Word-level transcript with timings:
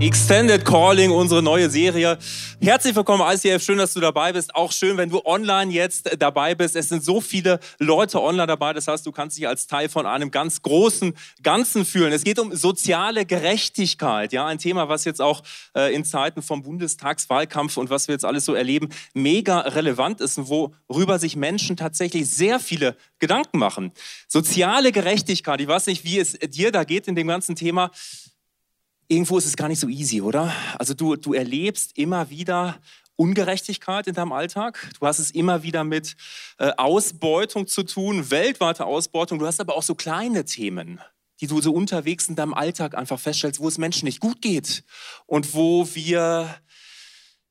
Extended 0.00 0.64
Calling, 0.64 1.10
unsere 1.10 1.42
neue 1.42 1.68
Serie. 1.68 2.18
Herzlich 2.60 2.94
willkommen, 2.94 3.24
ICF. 3.28 3.60
Schön, 3.60 3.78
dass 3.78 3.94
du 3.94 4.00
dabei 4.00 4.32
bist. 4.32 4.54
Auch 4.54 4.70
schön, 4.70 4.96
wenn 4.96 5.10
du 5.10 5.24
online 5.24 5.72
jetzt 5.72 6.08
dabei 6.20 6.54
bist. 6.54 6.76
Es 6.76 6.88
sind 6.88 7.02
so 7.02 7.20
viele 7.20 7.58
Leute 7.80 8.22
online 8.22 8.46
dabei. 8.46 8.72
Das 8.72 8.86
heißt, 8.86 9.04
du 9.04 9.10
kannst 9.10 9.36
dich 9.36 9.48
als 9.48 9.66
Teil 9.66 9.88
von 9.88 10.06
einem 10.06 10.30
ganz 10.30 10.62
großen 10.62 11.14
Ganzen 11.42 11.84
fühlen. 11.84 12.12
Es 12.12 12.22
geht 12.22 12.38
um 12.38 12.54
soziale 12.54 13.26
Gerechtigkeit. 13.26 14.32
Ja, 14.32 14.46
ein 14.46 14.58
Thema, 14.58 14.88
was 14.88 15.04
jetzt 15.04 15.20
auch 15.20 15.42
äh, 15.74 15.92
in 15.92 16.04
Zeiten 16.04 16.42
vom 16.42 16.62
Bundestagswahlkampf 16.62 17.76
und 17.76 17.90
was 17.90 18.06
wir 18.06 18.12
jetzt 18.12 18.24
alles 18.24 18.44
so 18.44 18.54
erleben, 18.54 18.90
mega 19.14 19.58
relevant 19.58 20.20
ist 20.20 20.38
und 20.38 20.48
worüber 20.48 21.18
sich 21.18 21.34
Menschen 21.34 21.76
tatsächlich 21.76 22.30
sehr 22.30 22.60
viele 22.60 22.94
Gedanken 23.18 23.58
machen. 23.58 23.90
Soziale 24.28 24.92
Gerechtigkeit. 24.92 25.60
Ich 25.60 25.66
weiß 25.66 25.86
nicht, 25.88 26.04
wie 26.04 26.20
es 26.20 26.38
dir 26.38 26.70
da 26.70 26.84
geht 26.84 27.08
in 27.08 27.16
dem 27.16 27.26
ganzen 27.26 27.56
Thema 27.56 27.90
irgendwo 29.08 29.38
ist 29.38 29.46
es 29.46 29.56
gar 29.56 29.68
nicht 29.68 29.80
so 29.80 29.88
easy, 29.88 30.20
oder? 30.20 30.52
Also 30.78 30.94
du, 30.94 31.16
du 31.16 31.34
erlebst 31.34 31.96
immer 31.98 32.30
wieder 32.30 32.78
Ungerechtigkeit 33.16 34.06
in 34.06 34.14
deinem 34.14 34.32
Alltag. 34.32 34.90
Du 35.00 35.06
hast 35.06 35.18
es 35.18 35.32
immer 35.32 35.64
wieder 35.64 35.82
mit 35.82 36.14
äh, 36.58 36.70
Ausbeutung 36.76 37.66
zu 37.66 37.82
tun, 37.82 38.30
weltweite 38.30 38.84
Ausbeutung. 38.86 39.40
Du 39.40 39.46
hast 39.46 39.60
aber 39.60 39.76
auch 39.76 39.82
so 39.82 39.96
kleine 39.96 40.44
Themen, 40.44 41.00
die 41.40 41.48
du 41.48 41.60
so 41.60 41.72
unterwegs 41.72 42.28
in 42.28 42.36
deinem 42.36 42.54
Alltag 42.54 42.96
einfach 42.96 43.18
feststellst, 43.18 43.58
wo 43.58 43.66
es 43.66 43.78
Menschen 43.78 44.04
nicht 44.04 44.20
gut 44.20 44.40
geht 44.40 44.84
und 45.26 45.52
wo 45.54 45.88
wir 45.94 46.54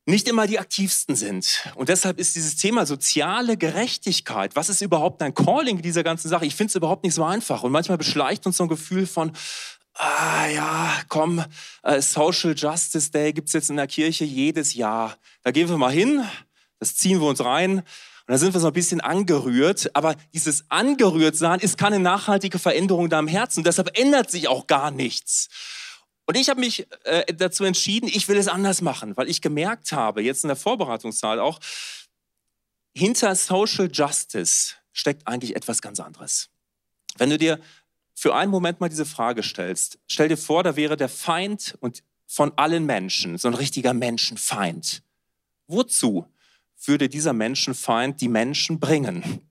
nicht 0.06 0.30
immer 0.30 0.48
die 0.48 0.58
aktivsten 0.58 1.18
sind. 1.18 1.68
Und 1.76 1.90
deshalb 1.90 2.18
ist 2.18 2.34
dieses 2.38 2.56
Thema 2.56 2.86
soziale 2.86 3.58
Gerechtigkeit, 3.58 4.56
was 4.56 4.70
ist 4.70 4.82
überhaupt 4.82 5.22
dein 5.22 5.34
Calling 5.34 5.76
in 5.76 5.84
dieser 5.84 6.04
ganzen 6.04 6.30
Sache? 6.30 6.46
Ich 6.46 6.56
finde 6.56 6.72
es 6.72 6.76
überhaupt 6.76 7.04
nicht 7.04 7.14
so 7.14 7.26
einfach. 7.26 7.64
Und 7.64 7.74
manchmal 7.74 7.98
beschleicht 7.98 8.46
uns 8.46 8.56
so 8.56 8.64
ein 8.64 8.70
Gefühl 8.70 9.06
von, 9.06 9.34
ah 9.98 10.48
ja, 10.48 11.02
komm, 11.10 11.44
äh, 11.84 12.02
Social 12.02 12.54
Justice 12.56 13.12
Day 13.12 13.34
gibt's 13.34 13.54
jetzt 13.54 13.70
in 13.70 13.78
der 13.78 13.88
Kirche 13.88 14.26
jedes 14.26 14.74
Jahr. 14.74 15.18
Da 15.44 15.52
gehen 15.52 15.70
wir 15.70 15.78
mal 15.78 15.92
hin, 15.92 16.24
das 16.80 16.96
ziehen 16.96 17.20
wir 17.20 17.28
uns 17.28 17.44
rein. 17.44 17.80
Und 17.80 18.34
da 18.34 18.38
sind 18.38 18.54
wir 18.54 18.60
so 18.60 18.68
ein 18.68 18.74
bisschen 18.74 19.00
angerührt. 19.00 19.96
Aber 19.96 20.16
dieses 20.34 20.70
angerührt 20.70 21.36
sein 21.36 21.60
ist 21.60 21.78
keine 21.78 22.00
nachhaltige 22.00 22.60
Veränderung 22.60 23.06
in 23.06 23.10
deinem 23.10 23.28
Herzen. 23.28 23.64
Deshalb 23.64 23.98
ändert 23.98 24.30
sich 24.30 24.48
auch 24.50 24.68
gar 24.68 24.92
nichts. 24.92 25.48
Und 26.26 26.36
ich 26.36 26.50
habe 26.50 26.60
mich 26.60 26.88
äh, 27.06 27.34
dazu 27.34 27.64
entschieden, 27.64 28.10
ich 28.10 28.28
will 28.28 28.36
es 28.36 28.50
anders 28.50 28.82
machen, 28.82 29.16
weil 29.16 29.30
ich 29.30 29.42
gemerkt 29.42 29.94
habe, 29.94 30.22
jetzt 30.22 30.44
in 30.44 30.50
der 30.50 30.58
Vorbereitungszahl 30.58 31.40
auch, 31.40 31.60
hinter 32.94 33.34
Social 33.36 33.90
Justice 33.92 34.74
steckt 34.92 35.26
eigentlich 35.26 35.56
etwas 35.56 35.82
ganz 35.82 36.02
anderes. 36.02 36.50
Wenn 37.18 37.30
du 37.30 37.38
dir 37.38 37.60
für 38.20 38.34
einen 38.34 38.50
Moment 38.50 38.80
mal 38.80 38.90
diese 38.90 39.06
Frage 39.06 39.44
stellst, 39.44 40.00
stell 40.08 40.28
dir 40.28 40.38
vor, 40.38 40.64
da 40.64 40.76
wäre 40.76 40.98
der 40.98 41.08
Feind 41.08 41.78
und 41.82 42.02
von 42.26 42.52
allen 42.56 42.88
Menschen, 42.88 43.38
so 43.38 43.48
ein 43.48 43.54
richtiger 43.54 43.94
Menschenfeind. 43.94 45.04
Wozu 45.68 46.26
würde 46.84 47.10
dieser 47.10 47.34
Menschenfeind 47.34 48.20
die 48.20 48.28
Menschen 48.28 48.80
bringen? 48.80 49.42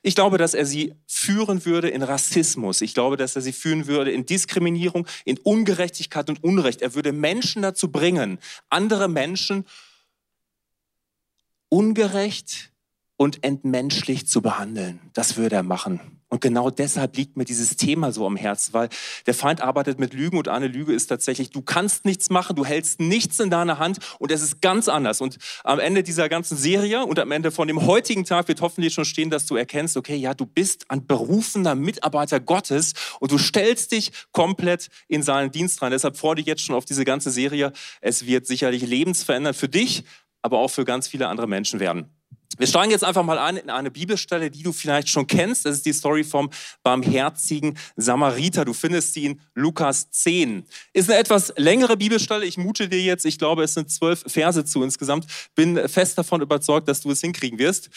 Ich 0.00 0.14
glaube, 0.14 0.38
dass 0.38 0.54
er 0.54 0.64
sie 0.64 0.94
führen 1.06 1.66
würde 1.66 1.90
in 1.90 2.02
Rassismus. 2.02 2.80
Ich 2.80 2.94
glaube, 2.94 3.18
dass 3.18 3.36
er 3.36 3.42
sie 3.42 3.52
führen 3.52 3.86
würde 3.86 4.10
in 4.10 4.24
Diskriminierung, 4.24 5.06
in 5.26 5.36
Ungerechtigkeit 5.36 6.30
und 6.30 6.42
Unrecht. 6.42 6.80
Er 6.80 6.94
würde 6.94 7.12
Menschen 7.12 7.60
dazu 7.60 7.92
bringen, 7.92 8.38
andere 8.70 9.06
Menschen 9.06 9.66
ungerecht 11.68 12.72
und 13.16 13.44
entmenschlich 13.44 14.26
zu 14.26 14.42
behandeln. 14.42 15.00
Das 15.14 15.36
würde 15.36 15.56
er 15.56 15.62
machen. 15.62 16.00
Und 16.28 16.40
genau 16.40 16.70
deshalb 16.70 17.16
liegt 17.16 17.36
mir 17.36 17.44
dieses 17.44 17.76
Thema 17.76 18.10
so 18.10 18.26
am 18.26 18.36
Herzen, 18.36 18.74
weil 18.74 18.88
der 19.26 19.34
Feind 19.34 19.60
arbeitet 19.60 20.00
mit 20.00 20.12
Lügen 20.12 20.36
und 20.38 20.48
eine 20.48 20.66
Lüge 20.66 20.92
ist 20.92 21.06
tatsächlich, 21.06 21.50
du 21.50 21.62
kannst 21.62 22.04
nichts 22.04 22.30
machen, 22.30 22.56
du 22.56 22.64
hältst 22.64 23.00
nichts 23.00 23.38
in 23.38 23.48
deiner 23.48 23.78
Hand 23.78 23.98
und 24.18 24.32
es 24.32 24.42
ist 24.42 24.60
ganz 24.60 24.88
anders. 24.88 25.20
Und 25.20 25.38
am 25.62 25.78
Ende 25.78 26.02
dieser 26.02 26.28
ganzen 26.28 26.56
Serie 26.56 27.06
und 27.06 27.20
am 27.20 27.30
Ende 27.30 27.52
von 27.52 27.68
dem 27.68 27.86
heutigen 27.86 28.24
Tag 28.24 28.48
wird 28.48 28.60
hoffentlich 28.60 28.92
schon 28.92 29.04
stehen, 29.04 29.30
dass 29.30 29.46
du 29.46 29.54
erkennst, 29.54 29.96
okay, 29.96 30.16
ja, 30.16 30.34
du 30.34 30.46
bist 30.46 30.90
ein 30.90 31.06
berufener 31.06 31.76
Mitarbeiter 31.76 32.40
Gottes 32.40 32.94
und 33.20 33.30
du 33.30 33.38
stellst 33.38 33.92
dich 33.92 34.10
komplett 34.32 34.88
in 35.06 35.22
seinen 35.22 35.52
Dienst 35.52 35.80
rein. 35.80 35.92
Deshalb 35.92 36.16
freue 36.16 36.34
dich 36.34 36.46
jetzt 36.46 36.62
schon 36.62 36.74
auf 36.74 36.84
diese 36.84 37.04
ganze 37.04 37.30
Serie. 37.30 37.72
Es 38.00 38.26
wird 38.26 38.48
sicherlich 38.48 38.84
lebensverändert 38.84 39.54
für 39.54 39.68
dich, 39.68 40.02
aber 40.42 40.58
auch 40.58 40.70
für 40.70 40.84
ganz 40.84 41.06
viele 41.06 41.28
andere 41.28 41.46
Menschen 41.46 41.78
werden. 41.78 42.15
Wir 42.58 42.66
steigen 42.66 42.90
jetzt 42.90 43.04
einfach 43.04 43.22
mal 43.22 43.38
ein 43.38 43.56
in 43.56 43.70
eine 43.70 43.90
Bibelstelle, 43.90 44.50
die 44.50 44.62
du 44.62 44.72
vielleicht 44.72 45.08
schon 45.08 45.26
kennst. 45.26 45.66
Das 45.66 45.76
ist 45.76 45.86
die 45.86 45.92
Story 45.92 46.24
vom 46.24 46.50
barmherzigen 46.82 47.78
Samariter. 47.96 48.64
Du 48.64 48.72
findest 48.72 49.14
sie 49.14 49.26
in 49.26 49.40
Lukas 49.54 50.10
10. 50.10 50.64
Ist 50.92 51.10
eine 51.10 51.18
etwas 51.18 51.52
längere 51.56 51.96
Bibelstelle. 51.96 52.46
Ich 52.46 52.58
mute 52.58 52.88
dir 52.88 53.02
jetzt, 53.02 53.26
ich 53.26 53.38
glaube, 53.38 53.64
es 53.64 53.74
sind 53.74 53.90
zwölf 53.90 54.24
Verse 54.26 54.64
zu 54.64 54.82
insgesamt. 54.82 55.26
Bin 55.54 55.88
fest 55.88 56.16
davon 56.18 56.40
überzeugt, 56.40 56.88
dass 56.88 57.02
du 57.02 57.10
es 57.10 57.20
hinkriegen 57.20 57.58
wirst. 57.58 57.90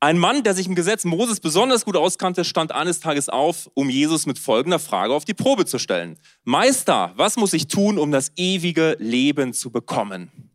Ein 0.00 0.18
Mann, 0.18 0.44
der 0.44 0.54
sich 0.54 0.68
im 0.68 0.76
Gesetz 0.76 1.04
Moses 1.04 1.40
besonders 1.40 1.84
gut 1.84 1.96
auskannte, 1.96 2.44
stand 2.44 2.70
eines 2.70 3.00
Tages 3.00 3.28
auf, 3.28 3.68
um 3.74 3.90
Jesus 3.90 4.26
mit 4.26 4.38
folgender 4.38 4.78
Frage 4.78 5.12
auf 5.12 5.24
die 5.24 5.34
Probe 5.34 5.66
zu 5.66 5.80
stellen. 5.80 6.20
Meister, 6.44 7.12
was 7.16 7.36
muss 7.36 7.52
ich 7.52 7.66
tun, 7.66 7.98
um 7.98 8.12
das 8.12 8.30
ewige 8.36 8.96
Leben 9.00 9.52
zu 9.52 9.70
bekommen? 9.70 10.47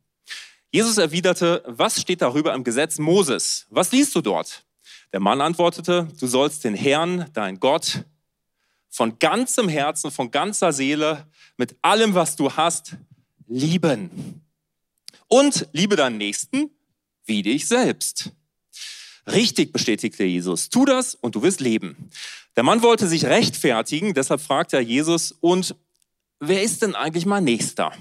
Jesus 0.74 0.98
erwiderte, 0.98 1.62
was 1.68 2.02
steht 2.02 2.24
darüber 2.24 2.52
im 2.56 2.64
Gesetz 2.64 2.98
Moses? 2.98 3.68
Was 3.70 3.92
liest 3.92 4.16
du 4.16 4.22
dort? 4.22 4.66
Der 5.12 5.20
Mann 5.20 5.40
antwortete, 5.40 6.08
du 6.20 6.26
sollst 6.26 6.64
den 6.64 6.74
Herrn, 6.74 7.30
dein 7.34 7.60
Gott, 7.60 8.06
von 8.90 9.20
ganzem 9.20 9.70
Herzen, 9.70 10.10
von 10.10 10.32
ganzer 10.32 10.74
Seele, 10.74 11.28
mit 11.58 11.76
allem, 11.84 12.16
was 12.16 12.36
du 12.36 12.52
hast, 12.54 12.98
lieben. 13.48 14.42
Und 15.28 15.68
liebe 15.74 15.96
deinen 15.96 16.18
Nächsten 16.18 16.72
wie 17.26 17.44
dich 17.44 17.68
selbst. 17.68 18.32
Richtig, 19.28 19.74
bestätigte 19.74 20.24
Jesus. 20.24 20.70
Tu 20.70 20.86
das 20.86 21.14
und 21.14 21.36
du 21.36 21.44
wirst 21.44 21.60
leben. 21.60 22.10
Der 22.56 22.64
Mann 22.64 22.82
wollte 22.82 23.08
sich 23.08 23.26
rechtfertigen, 23.26 24.16
deshalb 24.16 24.42
fragte 24.42 24.78
er 24.78 24.82
Jesus, 24.82 25.34
und 25.34 25.76
wer 26.40 26.64
ist 26.64 26.82
denn 26.82 26.96
eigentlich 26.96 27.28
mein 27.28 27.44
Nächster? 27.44 27.94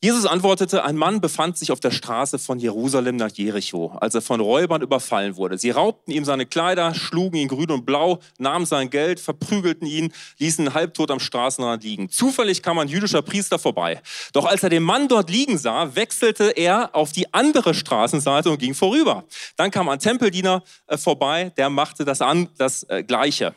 Jesus 0.00 0.26
antwortete, 0.26 0.84
ein 0.84 0.96
Mann 0.96 1.20
befand 1.20 1.58
sich 1.58 1.72
auf 1.72 1.80
der 1.80 1.90
Straße 1.90 2.38
von 2.38 2.60
Jerusalem 2.60 3.16
nach 3.16 3.32
Jericho, 3.32 3.96
als 4.00 4.14
er 4.14 4.22
von 4.22 4.38
Räubern 4.38 4.80
überfallen 4.80 5.34
wurde. 5.34 5.58
Sie 5.58 5.70
raubten 5.70 6.14
ihm 6.14 6.24
seine 6.24 6.46
Kleider, 6.46 6.94
schlugen 6.94 7.36
ihn 7.36 7.48
grün 7.48 7.72
und 7.72 7.84
blau, 7.84 8.20
nahmen 8.38 8.64
sein 8.64 8.90
Geld, 8.90 9.18
verprügelten 9.18 9.88
ihn, 9.88 10.12
ließen 10.38 10.66
ihn 10.66 10.74
halbtot 10.74 11.10
am 11.10 11.18
Straßenrand 11.18 11.82
liegen. 11.82 12.10
Zufällig 12.10 12.62
kam 12.62 12.78
ein 12.78 12.86
jüdischer 12.86 13.22
Priester 13.22 13.58
vorbei. 13.58 14.00
Doch 14.32 14.44
als 14.44 14.62
er 14.62 14.68
den 14.68 14.84
Mann 14.84 15.08
dort 15.08 15.30
liegen 15.30 15.58
sah, 15.58 15.96
wechselte 15.96 16.50
er 16.50 16.94
auf 16.94 17.10
die 17.10 17.34
andere 17.34 17.74
Straßenseite 17.74 18.50
und 18.50 18.58
ging 18.60 18.74
vorüber. 18.74 19.24
Dann 19.56 19.72
kam 19.72 19.88
ein 19.88 19.98
Tempeldiener 19.98 20.62
äh, 20.86 20.96
vorbei, 20.96 21.50
der 21.56 21.70
machte 21.70 22.04
das, 22.04 22.22
an, 22.22 22.48
das 22.56 22.84
äh, 22.84 23.02
Gleiche. 23.02 23.52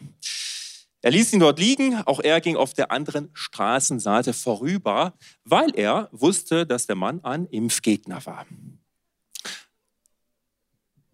Er 1.03 1.12
ließ 1.12 1.34
ihn 1.34 1.39
dort 1.39 1.57
liegen, 1.57 1.95
auch 2.06 2.19
er 2.19 2.41
ging 2.41 2.56
auf 2.56 2.73
der 2.73 2.91
anderen 2.91 3.29
Straßenseite 3.34 4.34
vorüber, 4.34 5.13
weil 5.44 5.72
er 5.75 6.09
wusste, 6.12 6.67
dass 6.67 6.85
der 6.85 6.95
Mann 6.95 7.23
ein 7.23 7.47
Impfgegner 7.47 8.23
war 8.28 8.45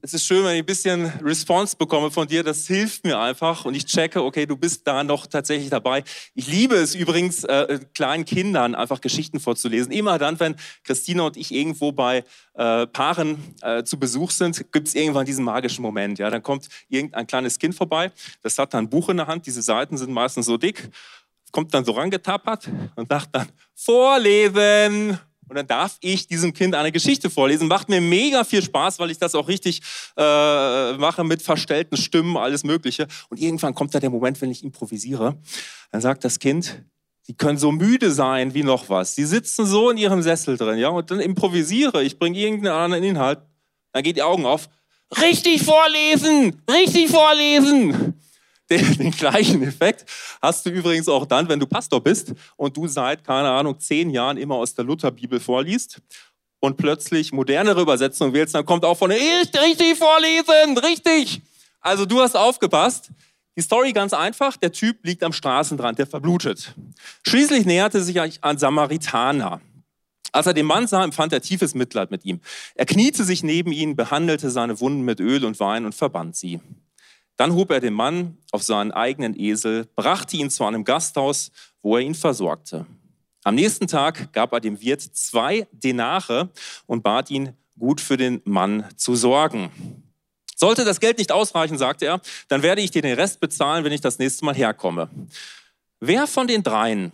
es 0.07 0.13
ist 0.13 0.25
schön, 0.25 0.45
wenn 0.45 0.53
ich 0.53 0.63
ein 0.63 0.66
bisschen 0.66 1.06
Response 1.22 1.75
bekomme 1.75 2.09
von 2.12 2.29
dir. 2.29 2.41
Das 2.41 2.66
hilft 2.66 3.03
mir 3.03 3.19
einfach 3.19 3.66
und 3.66 3.75
ich 3.75 3.85
checke, 3.85 4.23
okay, 4.23 4.45
du 4.45 4.56
bist 4.56 4.88
da 4.88 5.03
noch 5.03 5.28
tatsächlich 5.28 5.69
dabei. 5.69 6.01
Ich 6.34 6.47
liebe 6.47 6.75
es 6.75 6.95
übrigens, 6.95 7.44
äh, 7.44 7.79
kleinen 7.94 8.23
Kindern 8.23 8.73
einfach 8.73 9.01
Geschichten 9.01 9.42
vorzulesen. 9.42 9.92
Immer 9.92 10.18
dann, 10.18 10.39
wenn 10.39 10.56
Christina 10.86 11.24
und 11.24 11.36
ich 11.36 11.54
irgendwo 11.54 11.92
bei 11.92 12.24
äh, 12.54 12.88
Paaren 12.88 13.54
äh, 13.62 13.83
zu 13.83 14.00
Besuch 14.00 14.31
sind, 14.31 14.71
gibt 14.71 14.88
es 14.88 14.95
irgendwann 14.95 15.25
diesen 15.25 15.44
magischen 15.44 15.81
Moment. 15.81 16.19
Ja, 16.19 16.30
dann 16.30 16.42
kommt 16.42 16.69
irgendein 16.88 17.27
kleines 17.27 17.60
Kind 17.60 17.75
vorbei, 17.75 18.10
das 18.42 18.57
hat 18.57 18.74
dann 18.74 18.86
ein 18.86 18.89
Buch 18.89 19.10
in 19.10 19.18
der 19.18 19.27
Hand. 19.27 19.45
Diese 19.45 19.62
Seiten 19.62 19.98
sind 19.98 20.13
meistens 20.13 20.45
so 20.45 20.56
dick, 20.56 20.89
kommt 21.51 21.74
dann 21.74 21.83
so 21.83 21.92
rangetappert 21.92 22.69
und 22.95 23.10
sagt 23.10 23.27
dann 23.33 23.50
Vorlesen. 23.75 25.19
Und 25.49 25.55
dann 25.55 25.67
darf 25.67 25.97
ich 26.01 26.27
diesem 26.27 26.53
Kind 26.53 26.75
eine 26.75 26.91
Geschichte 26.91 27.29
vorlesen. 27.29 27.67
Macht 27.67 27.89
mir 27.89 28.01
mega 28.01 28.44
viel 28.44 28.61
Spaß, 28.61 28.99
weil 28.99 29.11
ich 29.11 29.17
das 29.17 29.35
auch 29.35 29.47
richtig 29.47 29.81
äh, 30.17 30.94
mache 30.94 31.23
mit 31.23 31.41
verstellten 31.41 31.97
Stimmen, 31.97 32.38
alles 32.38 32.63
Mögliche. 32.63 33.07
Und 33.29 33.39
irgendwann 33.39 33.73
kommt 33.73 33.95
da 33.95 33.99
der 33.99 34.09
Moment, 34.09 34.41
wenn 34.41 34.51
ich 34.51 34.63
improvisiere. 34.63 35.38
Dann 35.91 36.01
sagt 36.01 36.23
das 36.23 36.39
Kind, 36.39 36.83
die 37.27 37.35
können 37.35 37.57
so 37.57 37.71
müde 37.71 38.11
sein 38.11 38.53
wie 38.53 38.63
noch 38.63 38.89
was. 38.89 39.15
Die 39.15 39.25
sitzen 39.25 39.65
so 39.65 39.89
in 39.89 39.97
ihrem 39.97 40.21
Sessel 40.21 40.57
drin, 40.57 40.79
ja. 40.79 40.89
Und 40.89 41.11
dann 41.11 41.19
improvisiere. 41.19 42.03
Ich 42.03 42.19
bringe 42.19 42.38
irgendeinen 42.38 42.75
anderen 42.75 43.03
Inhalt. 43.03 43.39
Dann 43.91 44.03
geht 44.03 44.17
die 44.17 44.23
Augen 44.23 44.45
auf. 44.45 44.69
Richtig 45.21 45.63
vorlesen! 45.63 46.61
Richtig 46.69 47.09
vorlesen! 47.09 48.16
Den, 48.69 48.97
den, 48.97 49.11
gleichen 49.11 49.63
Effekt 49.63 50.05
hast 50.41 50.65
du 50.65 50.69
übrigens 50.69 51.07
auch 51.07 51.25
dann, 51.25 51.47
wenn 51.49 51.59
du 51.59 51.65
Pastor 51.65 52.01
bist 52.03 52.33
und 52.55 52.75
du 52.75 52.87
seit, 52.87 53.23
keine 53.23 53.49
Ahnung, 53.49 53.79
zehn 53.79 54.09
Jahren 54.09 54.37
immer 54.37 54.55
aus 54.55 54.73
der 54.73 54.85
Lutherbibel 54.85 55.39
vorliest 55.39 56.01
und 56.59 56.77
plötzlich 56.77 57.31
modernere 57.31 57.81
Übersetzungen 57.81 58.33
wählst, 58.33 58.55
dann 58.55 58.65
kommt 58.65 58.83
auch 58.83 58.97
von 58.97 59.09
der, 59.09 59.19
richtig 59.19 59.97
vorlesen, 59.97 60.77
richtig. 60.77 61.41
Also 61.79 62.05
du 62.05 62.19
hast 62.19 62.35
aufgepasst. 62.35 63.11
Die 63.55 63.61
Story 63.63 63.91
ganz 63.91 64.13
einfach, 64.13 64.55
der 64.57 64.71
Typ 64.71 65.03
liegt 65.03 65.23
am 65.23 65.33
Straßenrand, 65.33 65.97
der 65.97 66.05
verblutet. 66.05 66.75
Schließlich 67.25 67.65
näherte 67.65 68.03
sich 68.03 68.19
ein 68.43 68.57
Samaritaner. 68.59 69.61
Als 70.31 70.45
er 70.45 70.53
den 70.53 70.67
Mann 70.67 70.85
sah, 70.85 71.03
empfand 71.03 71.33
er 71.33 71.41
tiefes 71.41 71.73
Mitleid 71.73 72.11
mit 72.11 72.23
ihm. 72.23 72.39
Er 72.75 72.85
kniete 72.85 73.23
sich 73.23 73.41
neben 73.41 73.71
ihn, 73.71 73.95
behandelte 73.95 74.51
seine 74.51 74.79
Wunden 74.79 75.01
mit 75.01 75.19
Öl 75.19 75.43
und 75.45 75.59
Wein 75.59 75.85
und 75.85 75.95
verband 75.95 76.35
sie. 76.35 76.59
Dann 77.38 77.54
hob 77.54 77.72
er 77.72 77.80
den 77.80 77.94
Mann 77.94 78.38
auf 78.51 78.63
seinen 78.63 78.92
eigenen 78.92 79.39
Esel, 79.39 79.88
brachte 79.95 80.38
ihn 80.38 80.50
zu 80.50 80.66
einem 80.66 80.84
Gasthaus, 80.84 81.51
wo 81.81 81.95
er 81.95 82.01
ihn 82.01 82.16
versorgte. 82.16 82.86
Am 83.44 83.56
nächsten 83.56 83.88
Tag 83.88 84.34
gab 84.34 84.51
er 84.51 84.60
dem 84.60 84.81
Wirt 84.81 85.01
zwei 85.01 85.68
Denare 85.72 86.50
und 86.86 87.04
bat 87.04 87.30
ihn, 87.31 87.54
gut 87.80 88.01
für 88.01 88.18
den 88.18 88.42
Mann 88.44 88.86
zu 88.98 89.16
sorgen. 89.16 89.72
Sollte 90.56 90.84
das 90.84 91.00
Geld 91.00 91.19
nicht 91.19 91.31
ausreichen, 91.31 91.78
sagte 91.78 92.06
er, 92.06 92.19
dann 92.48 92.63
werde 92.63 92.81
ich 92.81 92.89
dir 92.89 93.04
den 93.04 93.13
Rest 93.13 93.39
bezahlen, 93.39 93.84
wenn 93.86 93.94
ich 93.94 94.01
das 94.01 94.18
nächste 94.18 94.44
Mal 94.44 94.56
herkomme. 94.56 95.07
Wer 96.00 96.25
von 96.25 96.48
den 96.48 96.63
dreien 96.63 97.12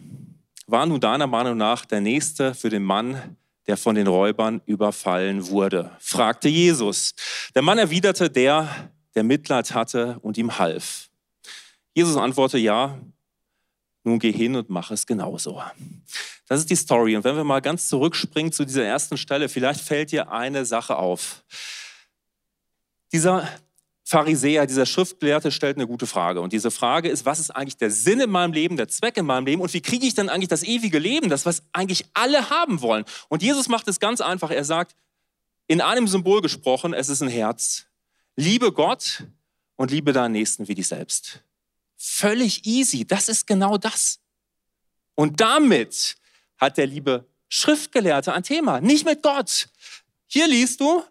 war 0.66 0.86
nun 0.86 1.02
deiner 1.02 1.28
Meinung 1.28 1.58
nach 1.58 1.86
der 1.86 2.00
Nächste 2.00 2.56
für 2.56 2.70
den 2.70 2.84
Mann, 2.84 3.38
der 3.68 3.76
von 3.76 3.96
den 3.96 4.08
Räubern 4.08 4.62
überfallen 4.66 5.48
wurde? 5.50 5.92
fragte 6.00 6.48
Jesus. 6.48 7.14
Der 7.54 7.62
Mann 7.62 7.78
erwiderte, 7.78 8.30
der, 8.30 8.90
der 9.16 9.24
Mitleid 9.24 9.74
hatte 9.74 10.18
und 10.22 10.38
ihm 10.38 10.58
half. 10.58 11.10
Jesus 11.94 12.18
antwortete, 12.18 12.58
ja, 12.58 13.00
nun 14.04 14.20
geh 14.20 14.32
hin 14.32 14.56
und 14.56 14.70
mach 14.70 14.92
es 14.92 15.06
genauso. 15.06 15.62
Das 16.48 16.60
ist 16.60 16.70
die 16.70 16.76
Story. 16.76 17.16
Und 17.16 17.24
wenn 17.24 17.36
wir 17.36 17.44
mal 17.44 17.62
ganz 17.62 17.88
zurückspringen 17.88 18.52
zu 18.52 18.66
dieser 18.66 18.84
ersten 18.84 19.18
Stelle, 19.18 19.48
vielleicht 19.48 19.82
fällt 19.82 20.12
dir 20.12 20.32
eine 20.32 20.66
Sache 20.66 20.98
auf. 20.98 21.44
Dieser 23.12 23.48
Pharisäer, 24.04 24.68
dieser 24.68 24.86
Schriftgelehrte 24.86 25.52
stellt 25.52 25.78
eine 25.78 25.88
gute 25.88 26.06
Frage. 26.06 26.42
Und 26.42 26.52
diese 26.52 26.72
Frage 26.72 27.08
ist, 27.08 27.26
was 27.26 27.40
ist 27.40 27.52
eigentlich 27.52 27.78
der 27.78 27.90
Sinn 27.90 28.20
in 28.20 28.30
meinem 28.30 28.52
Leben, 28.52 28.76
der 28.76 28.90
Zweck 28.90 29.16
in 29.18 29.26
meinem 29.26 29.46
Leben 29.46 29.62
und 29.62 29.74
wie 29.74 29.82
kriege 29.82 30.06
ich 30.06 30.14
dann 30.14 30.28
eigentlich 30.28 30.50
das 30.50 30.64
ewige 30.64 31.00
Leben, 31.00 31.30
das, 31.30 31.46
was 31.46 31.64
eigentlich 31.72 32.06
alle 32.14 32.50
haben 32.50 32.82
wollen? 32.82 33.06
Und 33.30 33.42
Jesus 33.42 33.70
macht 33.70 33.88
es 33.88 34.00
ganz 34.02 34.20
einfach. 34.20 34.52
Er 34.52 34.66
sagt, 34.66 34.96
in 35.68 35.80
einem 35.80 36.08
Symbol 36.08 36.42
gesprochen, 36.42 36.94
es 36.94 37.08
ist 37.08 37.22
ein 37.22 37.30
Herz. 37.30 37.86
Liebe 38.36 38.72
Gott 38.72 39.24
und 39.76 39.92
liebe 39.92 40.14
deinen 40.14 40.32
Nächsten 40.32 40.68
wie 40.68 40.76
dich 40.76 40.88
selbst. 40.88 41.44
Völlig 41.98 42.66
easy. 42.66 43.06
Das 43.06 43.30
ist 43.30 43.48
genau 43.48 43.78
das. 43.78 44.20
Und 45.16 45.40
damit 45.40 46.16
hat 46.58 46.78
der 46.78 46.88
liebe 46.88 47.28
Schriftgelehrte 47.50 48.34
ein 48.34 48.44
Thema. 48.44 48.82
Nicht 48.82 49.06
mit 49.06 49.22
Gott. 49.22 49.70
Hier 50.28 50.48
liest 50.48 50.80
du, 50.80 51.04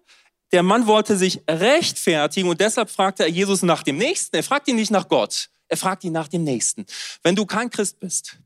der 0.50 0.62
Mann 0.62 0.86
wollte 0.86 1.16
sich 1.16 1.40
rechtfertigen 1.48 2.48
und 2.48 2.60
deshalb 2.60 2.90
fragte 2.90 3.22
er 3.22 3.30
Jesus 3.30 3.62
nach 3.62 3.82
dem 3.82 3.96
Nächsten. 3.96 4.36
Er 4.36 4.42
fragt 4.42 4.68
ihn 4.68 4.76
nicht 4.76 4.90
nach 4.90 5.08
Gott, 5.08 5.48
er 5.68 5.76
fragt 5.76 6.04
ihn 6.04 6.12
nach 6.12 6.28
dem 6.28 6.44
Nächsten. 6.44 6.84
Wenn 7.22 7.36
du 7.36 7.46
kein 7.46 7.70
Christ 7.70 8.00
bist, 8.00 8.38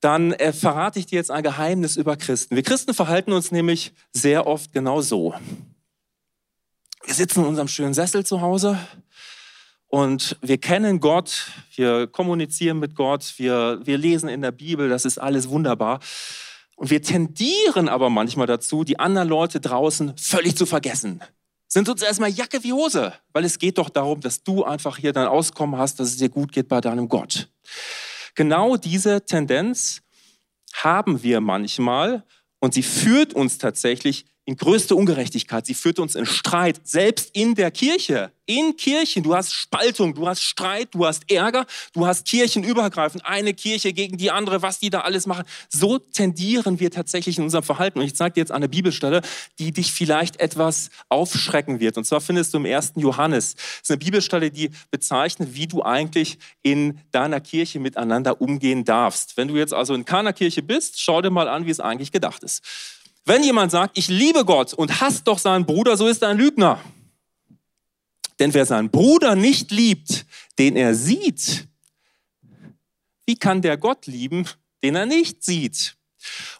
dann 0.00 0.32
äh, 0.34 0.52
verrate 0.52 0.98
ich 0.98 1.06
dir 1.06 1.16
jetzt 1.16 1.30
ein 1.30 1.42
Geheimnis 1.42 1.96
über 1.96 2.16
Christen. 2.16 2.54
Wir 2.54 2.62
Christen 2.62 2.94
verhalten 2.94 3.32
uns 3.32 3.50
nämlich 3.50 3.92
sehr 4.12 4.46
oft 4.46 4.72
genau 4.72 5.00
so. 5.00 5.34
Wir 7.06 7.14
sitzen 7.14 7.40
in 7.40 7.46
unserem 7.46 7.68
schönen 7.68 7.94
Sessel 7.94 8.26
zu 8.26 8.40
Hause 8.40 8.76
und 9.86 10.36
wir 10.42 10.58
kennen 10.58 10.98
Gott, 10.98 11.52
wir 11.76 12.08
kommunizieren 12.08 12.80
mit 12.80 12.96
Gott, 12.96 13.34
wir, 13.36 13.78
wir 13.84 13.96
lesen 13.96 14.28
in 14.28 14.42
der 14.42 14.50
Bibel, 14.50 14.88
das 14.88 15.04
ist 15.04 15.18
alles 15.18 15.48
wunderbar. 15.48 16.00
Und 16.74 16.90
wir 16.90 17.00
tendieren 17.00 17.88
aber 17.88 18.10
manchmal 18.10 18.48
dazu, 18.48 18.82
die 18.82 18.98
anderen 18.98 19.28
Leute 19.28 19.60
draußen 19.60 20.18
völlig 20.18 20.56
zu 20.56 20.66
vergessen. 20.66 21.22
Sind 21.68 21.88
uns 21.88 22.02
erstmal 22.02 22.30
Jacke 22.30 22.64
wie 22.64 22.72
Hose, 22.72 23.12
weil 23.32 23.44
es 23.44 23.60
geht 23.60 23.78
doch 23.78 23.88
darum, 23.88 24.20
dass 24.20 24.42
du 24.42 24.64
einfach 24.64 24.98
hier 24.98 25.12
dein 25.12 25.28
Auskommen 25.28 25.78
hast, 25.78 26.00
dass 26.00 26.08
es 26.08 26.16
dir 26.16 26.28
gut 26.28 26.50
geht 26.50 26.66
bei 26.66 26.80
deinem 26.80 27.08
Gott. 27.08 27.48
Genau 28.34 28.76
diese 28.76 29.24
Tendenz 29.24 30.02
haben 30.74 31.22
wir 31.22 31.40
manchmal 31.40 32.24
und 32.58 32.74
sie 32.74 32.82
führt 32.82 33.32
uns 33.32 33.58
tatsächlich 33.58 34.26
in 34.46 34.56
größte 34.56 34.94
Ungerechtigkeit. 34.94 35.66
Sie 35.66 35.74
führt 35.74 35.98
uns 35.98 36.14
in 36.14 36.24
Streit, 36.24 36.80
selbst 36.84 37.30
in 37.34 37.56
der 37.56 37.72
Kirche. 37.72 38.30
In 38.46 38.76
Kirchen, 38.76 39.24
du 39.24 39.34
hast 39.34 39.52
Spaltung, 39.52 40.14
du 40.14 40.28
hast 40.28 40.40
Streit, 40.40 40.90
du 40.92 41.04
hast 41.04 41.28
Ärger, 41.28 41.66
du 41.92 42.06
hast 42.06 42.28
kirchenübergreifend, 42.28 43.26
eine 43.26 43.54
Kirche 43.54 43.92
gegen 43.92 44.18
die 44.18 44.30
andere, 44.30 44.62
was 44.62 44.78
die 44.78 44.88
da 44.88 45.00
alles 45.00 45.26
machen. 45.26 45.44
So 45.68 45.98
tendieren 45.98 46.78
wir 46.78 46.92
tatsächlich 46.92 47.38
in 47.38 47.44
unserem 47.44 47.64
Verhalten. 47.64 47.98
Und 47.98 48.04
ich 48.04 48.14
zeige 48.14 48.34
dir 48.34 48.40
jetzt 48.40 48.52
eine 48.52 48.68
Bibelstelle, 48.68 49.20
die 49.58 49.72
dich 49.72 49.92
vielleicht 49.92 50.38
etwas 50.38 50.90
aufschrecken 51.08 51.80
wird. 51.80 51.98
Und 51.98 52.04
zwar 52.04 52.20
findest 52.20 52.54
du 52.54 52.58
im 52.58 52.66
ersten 52.66 53.00
Johannes. 53.00 53.56
Das 53.56 53.80
ist 53.82 53.90
eine 53.90 53.98
Bibelstelle, 53.98 54.52
die 54.52 54.70
bezeichnet, 54.92 55.54
wie 55.54 55.66
du 55.66 55.82
eigentlich 55.82 56.38
in 56.62 57.00
deiner 57.10 57.40
Kirche 57.40 57.80
miteinander 57.80 58.40
umgehen 58.40 58.84
darfst. 58.84 59.36
Wenn 59.36 59.48
du 59.48 59.56
jetzt 59.56 59.74
also 59.74 59.92
in 59.92 60.04
keiner 60.04 60.32
Kirche 60.32 60.62
bist, 60.62 61.00
schau 61.02 61.20
dir 61.20 61.30
mal 61.30 61.48
an, 61.48 61.66
wie 61.66 61.70
es 61.72 61.80
eigentlich 61.80 62.12
gedacht 62.12 62.44
ist. 62.44 62.62
Wenn 63.26 63.42
jemand 63.42 63.72
sagt, 63.72 63.98
ich 63.98 64.06
liebe 64.06 64.44
Gott 64.44 64.72
und 64.72 65.00
hasst 65.00 65.26
doch 65.26 65.38
seinen 65.38 65.66
Bruder, 65.66 65.96
so 65.96 66.06
ist 66.06 66.22
er 66.22 66.28
ein 66.28 66.38
Lügner. 66.38 66.80
Denn 68.38 68.54
wer 68.54 68.64
seinen 68.64 68.88
Bruder 68.88 69.34
nicht 69.34 69.72
liebt, 69.72 70.26
den 70.60 70.76
er 70.76 70.94
sieht, 70.94 71.66
wie 73.26 73.36
kann 73.36 73.62
der 73.62 73.76
Gott 73.76 74.06
lieben, 74.06 74.46
den 74.82 74.94
er 74.94 75.06
nicht 75.06 75.42
sieht? 75.42 75.96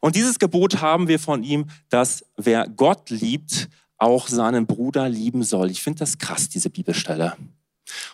Und 0.00 0.16
dieses 0.16 0.40
Gebot 0.40 0.80
haben 0.80 1.06
wir 1.06 1.20
von 1.20 1.44
ihm, 1.44 1.66
dass 1.88 2.24
wer 2.36 2.66
Gott 2.68 3.10
liebt, 3.10 3.68
auch 3.96 4.26
seinen 4.26 4.66
Bruder 4.66 5.08
lieben 5.08 5.44
soll. 5.44 5.70
Ich 5.70 5.82
finde 5.82 6.00
das 6.00 6.18
krass, 6.18 6.48
diese 6.48 6.68
Bibelstelle. 6.68 7.36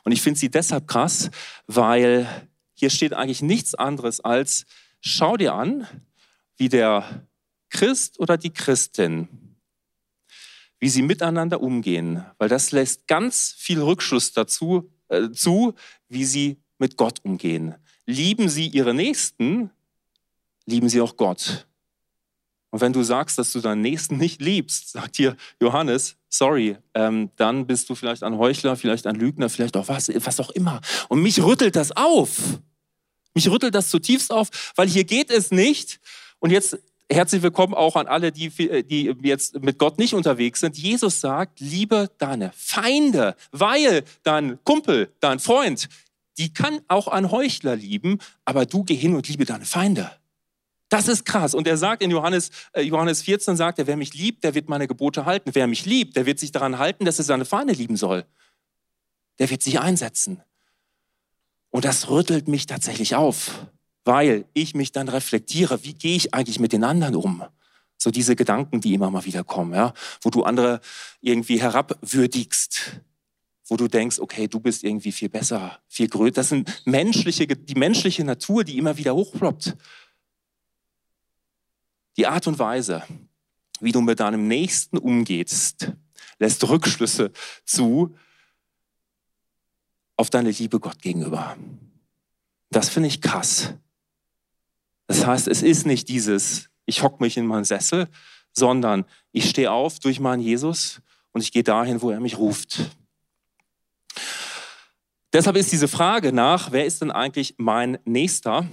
Und 0.05 0.13
ich 0.13 0.21
finde 0.21 0.39
sie 0.39 0.51
deshalb 0.51 0.87
krass, 0.87 1.31
weil 1.67 2.29
hier 2.75 2.91
steht 2.91 3.15
eigentlich 3.15 3.41
nichts 3.43 3.75
anderes 3.75 4.21
als, 4.21 4.67
schau 5.01 5.39
dir 5.39 5.55
an, 5.55 5.87
wie 6.57 6.69
der 6.69 7.27
Christ 7.73 8.21
oder 8.21 8.37
die 8.37 8.53
Christin, 8.53 9.29
wie 10.79 10.89
sie 10.89 11.03
miteinander 11.03 11.61
umgehen, 11.61 12.25
weil 12.39 12.49
das 12.49 12.71
lässt 12.71 13.07
ganz 13.07 13.55
viel 13.57 13.81
Rückschluss 13.81 14.33
dazu 14.33 14.91
äh, 15.09 15.31
zu, 15.31 15.75
wie 16.09 16.25
sie 16.25 16.59
mit 16.79 16.97
Gott 16.97 17.21
umgehen. 17.25 17.75
Lieben 18.07 18.49
sie 18.49 18.67
ihre 18.67 18.95
Nächsten, 18.95 19.71
lieben 20.67 20.89
sie 20.89 21.01
auch 21.01 21.17
Gott. 21.17 21.67
Und 22.71 22.81
wenn 22.81 22.93
du 22.93 23.03
sagst, 23.03 23.39
dass 23.39 23.53
du 23.53 23.61
deinen 23.61 23.83
Nächsten 23.83 24.17
nicht 24.17 24.41
liebst, 24.41 24.93
sagt 24.93 25.19
dir 25.19 25.37
Johannes, 25.61 26.17
sorry, 26.29 26.79
ähm, 26.95 27.31
dann 27.37 27.67
bist 27.67 27.89
du 27.91 27.95
vielleicht 27.95 28.23
ein 28.23 28.39
Heuchler, 28.39 28.77
vielleicht 28.77 29.07
ein 29.07 29.17
Lügner, 29.17 29.51
vielleicht 29.51 29.77
auch 29.77 29.89
was, 29.89 30.09
was 30.09 30.41
auch 30.41 30.51
immer. 30.51 30.81
Und 31.09 31.23
mich 31.23 31.43
rüttelt 31.43 31.77
das 31.77 31.93
auf. 31.93 32.61
Mich 33.35 33.49
rüttelt 33.51 33.75
das 33.75 33.89
zutiefst 33.91 34.33
auf, 34.33 34.73
weil 34.77 34.89
hier 34.89 35.05
geht 35.05 35.31
es 35.31 35.51
nicht. 35.51 36.01
Und 36.39 36.51
jetzt 36.51 36.79
herzlich 37.13 37.43
willkommen 37.43 37.75
auch 37.75 37.97
an 37.97 38.07
alle, 38.07 38.33
die, 38.33 38.49
die 38.85 39.15
jetzt 39.23 39.63
mit 39.63 39.79
Gott 39.79 39.99
nicht 39.99 40.15
unterwegs 40.15 40.61
sind. 40.61 40.77
Jesus 40.77 41.21
sagt, 41.21 41.61
liebe 41.61 42.11
deine 42.19 42.53
Feinde, 42.57 43.37
weil 43.51 44.05
dein 44.23 44.63
Kumpel, 44.65 45.13
dein 45.21 45.39
Freund, 45.39 45.89
die 46.39 46.53
kann 46.53 46.81
auch 46.89 47.09
ein 47.09 47.31
Heuchler 47.31 47.77
lieben, 47.77 48.19
aber 48.45 48.67
du 48.67 48.85
geh 48.85 48.95
hin 48.95 49.15
und 49.15 49.29
liebe 49.29 49.45
deine 49.45 49.65
Feinde. 49.65 50.11
Das 50.89 51.09
ist 51.09 51.25
krass. 51.25 51.55
Und 51.55 51.67
er 51.67 51.77
sagt 51.77 52.03
in 52.03 52.11
Johannes, 52.11 52.51
äh, 52.73 52.83
Johannes 52.83 53.23
14, 53.23 53.57
sagt 53.57 53.79
er, 53.79 53.87
wer 53.87 53.97
mich 53.97 54.13
liebt, 54.13 54.45
der 54.45 54.55
wird 54.55 54.69
meine 54.69 54.87
Gebote 54.87 55.25
halten. 55.25 55.51
Wer 55.55 55.67
mich 55.67 55.87
liebt, 55.87 56.17
der 56.17 56.27
wird 56.27 56.39
sich 56.39 56.53
daran 56.53 56.79
halten, 56.79 57.07
dass 57.07 57.19
er 57.19 57.25
seine 57.25 57.47
Feinde 57.47 57.73
lieben 57.73 57.97
soll. 57.97 58.27
Der 59.39 59.49
wird 59.49 59.63
sich 59.63 59.81
einsetzen. 59.81 60.43
Und 61.71 61.87
das 61.87 62.11
rüttelt 62.11 62.47
mich 62.47 62.67
tatsächlich 62.67 63.15
auf 63.15 63.67
weil 64.05 64.45
ich 64.55 64.75
mich 64.75 64.93
dann 64.93 65.09
reflektiere, 65.09 65.85
wie 65.85 65.95
gehe 65.95 66.17
ich 66.17 66.35
eigentlich 66.35 66.61
mit 66.61 66.73
den 66.73 66.85
anderen 66.85 67.15
um? 67.15 67.45
So 67.97 68.11
diese 68.11 68.35
Gedanken, 68.35 68.81
die 68.81 68.95
immer 68.95 69.11
mal 69.11 69.25
wieder 69.25 69.45
kommen, 69.45 69.75
ja, 69.75 69.95
wo 70.23 70.31
du 70.31 70.43
andere 70.43 70.81
irgendwie 71.21 71.61
herabwürdigst, 71.61 73.01
wo 73.67 73.77
du 73.77 73.87
denkst, 73.87 74.19
okay, 74.19 74.49
du 74.49 74.59
bist 74.59 74.83
irgendwie 74.83 75.13
viel 75.13 75.29
besser, 75.29 75.79
viel 75.87 76.09
größer. 76.09 76.33
Das 76.33 76.49
sind 76.49 76.83
menschliche, 76.85 77.47
die 77.47 77.75
menschliche 77.75 78.25
Natur, 78.25 78.65
die 78.65 78.77
immer 78.77 78.97
wieder 78.97 79.15
hochploppt. 79.15 79.77
Die 82.17 82.27
Art 82.27 82.47
und 82.47 82.59
Weise, 82.59 83.05
wie 83.81 83.93
du 83.93 84.01
mit 84.01 84.21
deinem 84.21 84.49
Nächsten 84.49 84.99
umgehst, 84.99 85.93
lässt 86.39 86.69
Rückschlüsse 86.69 87.31
zu 87.65 88.17
auf 90.17 90.29
deine 90.29 90.51
Liebe 90.51 90.81
Gott 90.81 91.01
gegenüber. 91.01 91.57
Das 92.71 92.89
finde 92.89 93.09
ich 93.09 93.21
krass. 93.21 93.75
Das 95.07 95.27
heißt, 95.27 95.49
es 95.49 95.63
ist 95.63 95.87
nicht 95.87 96.09
dieses, 96.09 96.69
ich 96.87 97.03
hock 97.03 97.21
mich 97.21 97.37
in 97.37 97.47
meinen 97.47 97.65
Sessel, 97.65 98.09
sondern 98.53 99.05
ich 99.33 99.49
stehe 99.49 99.71
auf 99.71 99.99
durch 99.99 100.21
meinen 100.21 100.43
Jesus 100.43 101.01
und 101.33 101.43
ich 101.43 101.53
gehe 101.53 101.63
dahin, 101.63 102.03
wo 102.03 102.11
er 102.11 102.21
mich 102.21 102.39
ruft. 102.39 102.91
Deshalb 105.33 105.57
ist 105.57 105.73
diese 105.73 105.89
Frage 105.89 106.33
nach, 106.33 106.73
wer 106.73 106.85
ist 106.85 107.01
denn 107.01 107.11
eigentlich 107.11 107.55
mein 107.57 107.99
Nächster? 108.05 108.67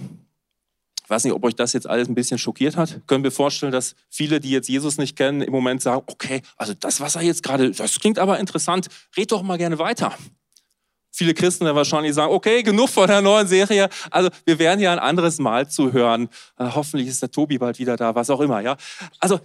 Ich 1.02 1.08
weiß 1.08 1.24
nicht, 1.24 1.32
ob 1.32 1.42
euch 1.44 1.56
das 1.56 1.72
jetzt 1.72 1.88
alles 1.88 2.08
ein 2.08 2.14
bisschen 2.14 2.38
schockiert 2.38 2.76
hat. 2.76 3.00
Können 3.06 3.24
wir 3.24 3.32
vorstellen, 3.32 3.72
dass 3.72 3.96
viele, 4.10 4.38
die 4.38 4.50
jetzt 4.50 4.68
Jesus 4.68 4.98
nicht 4.98 5.16
kennen, 5.16 5.40
im 5.40 5.52
Moment 5.52 5.82
sagen, 5.82 6.02
okay, 6.06 6.42
also 6.56 6.74
das, 6.74 7.00
was 7.00 7.16
er 7.16 7.22
jetzt 7.22 7.42
gerade, 7.42 7.70
das 7.70 7.98
klingt 7.98 8.18
aber 8.18 8.38
interessant, 8.38 8.88
red 9.16 9.32
doch 9.32 9.42
mal 9.42 9.56
gerne 9.58 9.78
weiter. 9.78 10.16
Viele 11.10 11.34
Christen 11.34 11.64
dann 11.64 11.74
wahrscheinlich 11.74 12.14
sagen, 12.14 12.32
okay, 12.32 12.62
genug 12.62 12.88
von 12.88 13.08
der 13.08 13.20
neuen 13.20 13.46
Serie. 13.46 13.88
Also 14.10 14.30
wir 14.44 14.58
werden 14.58 14.80
ja 14.80 14.92
ein 14.92 14.98
anderes 14.98 15.38
Mal 15.38 15.68
zuhören. 15.68 16.28
Äh, 16.58 16.66
hoffentlich 16.74 17.08
ist 17.08 17.22
der 17.22 17.30
Tobi 17.30 17.58
bald 17.58 17.78
wieder 17.78 17.96
da, 17.96 18.14
was 18.14 18.30
auch 18.30 18.40
immer. 18.40 18.60
Ja, 18.60 18.76
also 19.18 19.40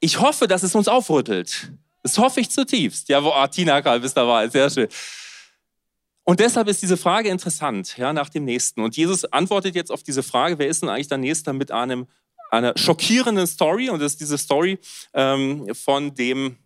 ich 0.00 0.20
hoffe, 0.20 0.46
dass 0.46 0.62
es 0.62 0.74
uns 0.74 0.86
aufrüttelt. 0.88 1.72
Das 2.02 2.18
hoffe 2.18 2.40
ich 2.40 2.50
zutiefst. 2.50 3.08
Ja, 3.08 3.22
wo, 3.22 3.30
ah, 3.30 3.48
Tina 3.48 3.82
Karl 3.82 4.02
ist 4.02 4.16
dabei, 4.16 4.48
sehr 4.48 4.70
schön. 4.70 4.88
Und 6.24 6.40
deshalb 6.40 6.68
ist 6.68 6.82
diese 6.82 6.98
Frage 6.98 7.30
interessant, 7.30 7.96
ja, 7.96 8.12
nach 8.12 8.28
dem 8.28 8.44
Nächsten. 8.44 8.82
Und 8.82 8.96
Jesus 8.96 9.24
antwortet 9.24 9.74
jetzt 9.74 9.90
auf 9.90 10.02
diese 10.02 10.22
Frage, 10.22 10.58
wer 10.58 10.68
ist 10.68 10.82
denn 10.82 10.90
eigentlich 10.90 11.08
der 11.08 11.16
Nächste 11.16 11.54
mit 11.54 11.70
einem, 11.70 12.06
einer 12.50 12.76
schockierenden 12.76 13.46
Story? 13.46 13.88
Und 13.88 14.00
das 14.00 14.12
ist 14.12 14.20
diese 14.20 14.36
Story 14.36 14.78
ähm, 15.14 15.74
von 15.74 16.14
dem, 16.14 16.58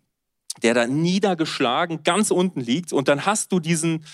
der 0.61 0.73
da 0.73 0.87
niedergeschlagen 0.87 2.03
ganz 2.03 2.31
unten 2.31 2.61
liegt. 2.61 2.93
Und 2.93 3.07
dann 3.07 3.25
hast 3.25 3.51
du 3.51 3.59
diesen 3.59 4.05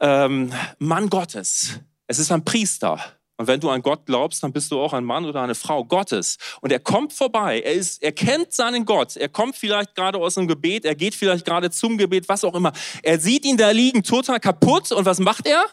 ähm, 0.00 0.52
Mann 0.78 1.08
Gottes. 1.10 1.80
Es 2.06 2.18
ist 2.18 2.32
ein 2.32 2.44
Priester. 2.44 2.98
Und 3.36 3.46
wenn 3.46 3.60
du 3.60 3.70
an 3.70 3.80
Gott 3.80 4.04
glaubst, 4.04 4.42
dann 4.42 4.52
bist 4.52 4.70
du 4.70 4.78
auch 4.78 4.92
ein 4.92 5.04
Mann 5.04 5.24
oder 5.24 5.40
eine 5.40 5.54
Frau 5.54 5.82
Gottes. 5.84 6.36
Und 6.60 6.72
er 6.72 6.78
kommt 6.78 7.12
vorbei. 7.14 7.60
Er, 7.60 7.72
ist, 7.72 8.02
er 8.02 8.12
kennt 8.12 8.52
seinen 8.52 8.84
Gott. 8.84 9.16
Er 9.16 9.30
kommt 9.30 9.56
vielleicht 9.56 9.94
gerade 9.94 10.18
aus 10.18 10.34
dem 10.34 10.46
Gebet. 10.46 10.84
Er 10.84 10.94
geht 10.94 11.14
vielleicht 11.14 11.46
gerade 11.46 11.70
zum 11.70 11.96
Gebet, 11.96 12.28
was 12.28 12.44
auch 12.44 12.54
immer. 12.54 12.72
Er 13.02 13.18
sieht 13.18 13.46
ihn 13.46 13.56
da 13.56 13.70
liegen, 13.70 14.02
total 14.02 14.40
kaputt. 14.40 14.92
Und 14.92 15.06
was 15.06 15.20
macht 15.20 15.46
er? 15.46 15.64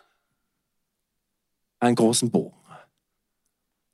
Einen 1.82 1.96
großen 1.96 2.32
Bogen. 2.32 2.56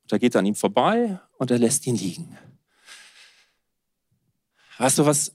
Und 0.04 0.12
er 0.12 0.20
geht 0.20 0.36
an 0.36 0.46
ihm 0.46 0.56
vorbei 0.56 1.20
und 1.38 1.50
er 1.50 1.58
lässt 1.58 1.88
ihn 1.88 1.96
liegen. 1.96 2.38
Weißt 4.78 5.00
du, 5.00 5.06
was, 5.08 5.34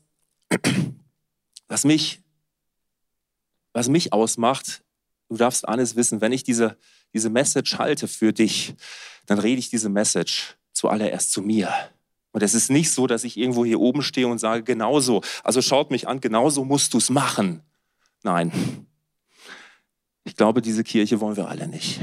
was 1.68 1.84
mich, 1.84 2.20
was 3.72 3.88
mich 3.88 4.12
ausmacht? 4.12 4.82
Du 5.28 5.36
darfst 5.36 5.68
alles 5.68 5.94
wissen, 5.96 6.20
wenn 6.20 6.32
ich 6.32 6.42
diese, 6.42 6.76
diese 7.12 7.30
Message 7.30 7.78
halte 7.78 8.08
für 8.08 8.32
dich, 8.32 8.74
dann 9.26 9.38
rede 9.38 9.58
ich 9.58 9.68
diese 9.68 9.88
Message 9.88 10.56
zuallererst 10.72 11.32
zu 11.32 11.42
mir. 11.42 11.72
Und 12.32 12.42
es 12.42 12.54
ist 12.54 12.70
nicht 12.70 12.90
so, 12.90 13.06
dass 13.06 13.24
ich 13.24 13.36
irgendwo 13.36 13.64
hier 13.64 13.80
oben 13.80 14.02
stehe 14.02 14.28
und 14.28 14.38
sage, 14.38 14.62
genauso, 14.62 15.22
also 15.44 15.60
schaut 15.62 15.90
mich 15.90 16.08
an, 16.08 16.20
genauso 16.20 16.64
musst 16.64 16.94
du 16.94 16.98
es 16.98 17.10
machen. 17.10 17.62
Nein. 18.22 18.86
Ich 20.24 20.36
glaube, 20.36 20.62
diese 20.62 20.84
Kirche 20.84 21.20
wollen 21.20 21.36
wir 21.36 21.48
alle 21.48 21.68
nicht. 21.68 22.00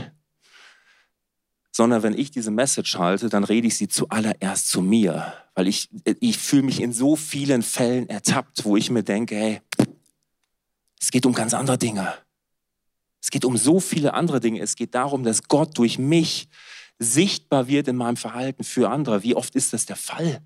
Sondern 1.75 2.03
wenn 2.03 2.17
ich 2.17 2.31
diese 2.31 2.51
Message 2.51 2.97
halte, 2.97 3.27
dann 3.27 3.43
rede 3.43 3.67
ich 3.67 3.75
sie 3.75 3.89
zuallererst 3.89 4.69
zu 4.69 4.81
mir. 4.81 5.33
Weil 5.55 5.67
ich, 5.67 5.89
ich 6.21 6.37
fühle 6.37 6.63
mich 6.63 6.79
in 6.79 6.93
so 6.93 7.17
vielen 7.17 7.63
Fällen 7.63 8.07
ertappt, 8.07 8.63
wo 8.63 8.77
ich 8.77 8.89
mir 8.89 9.03
denke, 9.03 9.35
hey, 9.35 9.61
es 11.01 11.11
geht 11.11 11.25
um 11.25 11.33
ganz 11.33 11.53
andere 11.53 11.77
Dinge. 11.77 12.13
Es 13.21 13.29
geht 13.29 13.43
um 13.43 13.57
so 13.57 13.81
viele 13.81 14.13
andere 14.13 14.39
Dinge. 14.39 14.61
Es 14.61 14.77
geht 14.77 14.95
darum, 14.95 15.23
dass 15.23 15.43
Gott 15.49 15.77
durch 15.77 15.99
mich 15.99 16.47
sichtbar 16.97 17.67
wird 17.67 17.89
in 17.89 17.97
meinem 17.97 18.15
Verhalten 18.15 18.63
für 18.63 18.89
andere. 18.89 19.23
Wie 19.23 19.35
oft 19.35 19.53
ist 19.55 19.73
das 19.73 19.85
der 19.85 19.97
Fall? 19.97 20.41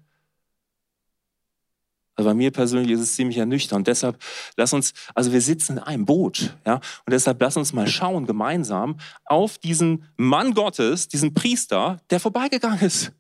Also 2.20 2.32
bei 2.32 2.34
mir 2.34 2.52
persönlich 2.52 2.92
ist 2.92 3.00
es 3.00 3.16
ziemlich 3.16 3.38
ernüchternd. 3.38 3.88
Deshalb 3.88 4.22
lass 4.58 4.74
uns, 4.74 4.94
also 5.16 5.32
wir 5.32 5.40
sitzen 5.40 5.78
in 5.78 5.84
einem 5.84 6.06
Boot, 6.06 6.54
ja, 6.66 6.74
und 7.06 7.14
deshalb 7.14 7.40
lass 7.42 7.56
uns 7.56 7.72
mal 7.72 7.88
schauen 7.88 8.26
gemeinsam 8.26 9.00
auf 9.24 9.58
diesen 9.58 10.04
Mann 10.18 10.54
Gottes, 10.54 11.08
diesen 11.08 11.34
Priester, 11.34 12.02
der 12.10 12.20
vorbeigegangen 12.20 12.82
ist. 12.82 13.14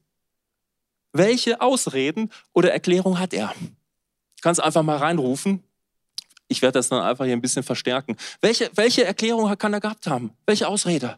Welche 1.13 1.62
Ausreden 1.62 2.29
oder 2.51 2.74
Erklärung 2.74 3.20
hat 3.20 3.34
er? 3.34 3.53
Du 3.62 4.41
kannst 4.41 4.62
einfach 4.62 4.84
mal 4.84 4.98
reinrufen. 4.98 5.63
Ich 6.50 6.62
werde 6.62 6.74
das 6.74 6.89
dann 6.89 7.01
einfach 7.01 7.24
hier 7.24 7.38
ein 7.38 7.41
bisschen 7.41 7.63
verstärken. 7.63 8.18
Welche, 8.41 8.70
welche 8.75 9.06
Erklärung 9.06 9.58
kann 9.58 9.72
er 9.72 9.79
gehabt 9.79 10.08
haben? 10.08 10.32
Welche 10.46 10.68
Ausrede? 10.68 11.18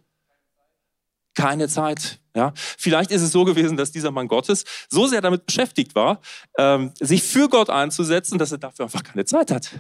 Keine 1.34 1.68
Zeit. 1.68 2.20
Ja, 2.36 2.54
vielleicht 2.56 3.12
ist 3.12 3.22
es 3.22 3.32
so 3.32 3.44
gewesen, 3.44 3.78
dass 3.78 3.92
dieser 3.92 4.12
Mann 4.12 4.28
Gottes 4.28 4.64
so 4.90 5.08
sehr 5.08 5.22
damit 5.22 5.46
beschäftigt 5.46 5.96
war, 5.96 6.22
ähm, 6.58 6.92
sich 7.00 7.24
für 7.24 7.50
Gott 7.50 7.70
einzusetzen, 7.70 8.38
dass 8.38 8.52
er 8.52 8.58
dafür 8.58 8.86
einfach 8.86 9.04
keine 9.04 9.26
Zeit 9.26 9.52
hat. 9.52 9.72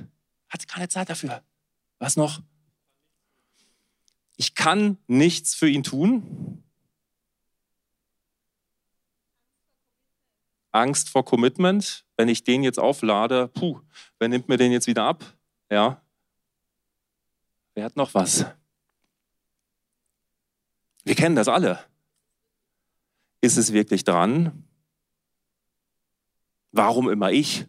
Hat 0.49 0.67
keine 0.67 0.89
Zeit 0.89 1.09
dafür. 1.09 1.41
Was 1.99 2.17
noch? 2.17 2.41
Ich 4.35 4.55
kann 4.55 4.97
nichts 5.07 5.55
für 5.55 5.69
ihn 5.69 5.83
tun. 5.83 6.63
Angst 10.71 11.09
vor 11.09 11.23
Commitment. 11.25 12.05
Wenn 12.17 12.27
ich 12.27 12.43
den 12.43 12.63
jetzt 12.63 12.79
auflade, 12.79 13.47
puh, 13.49 13.79
wer 14.19 14.27
nimmt 14.27 14.49
mir 14.49 14.57
den 14.57 14.71
jetzt 14.71 14.87
wieder 14.87 15.03
ab? 15.03 15.23
Ja. 15.69 16.01
Wer 17.73 17.85
hat 17.85 17.95
noch 17.95 18.13
was? 18.13 18.45
Wir 21.03 21.15
kennen 21.15 21.35
das 21.35 21.47
alle. 21.47 21.79
Ist 23.41 23.57
es 23.57 23.73
wirklich 23.73 24.03
dran? 24.03 24.65
Warum 26.71 27.09
immer 27.09 27.31
ich? 27.31 27.65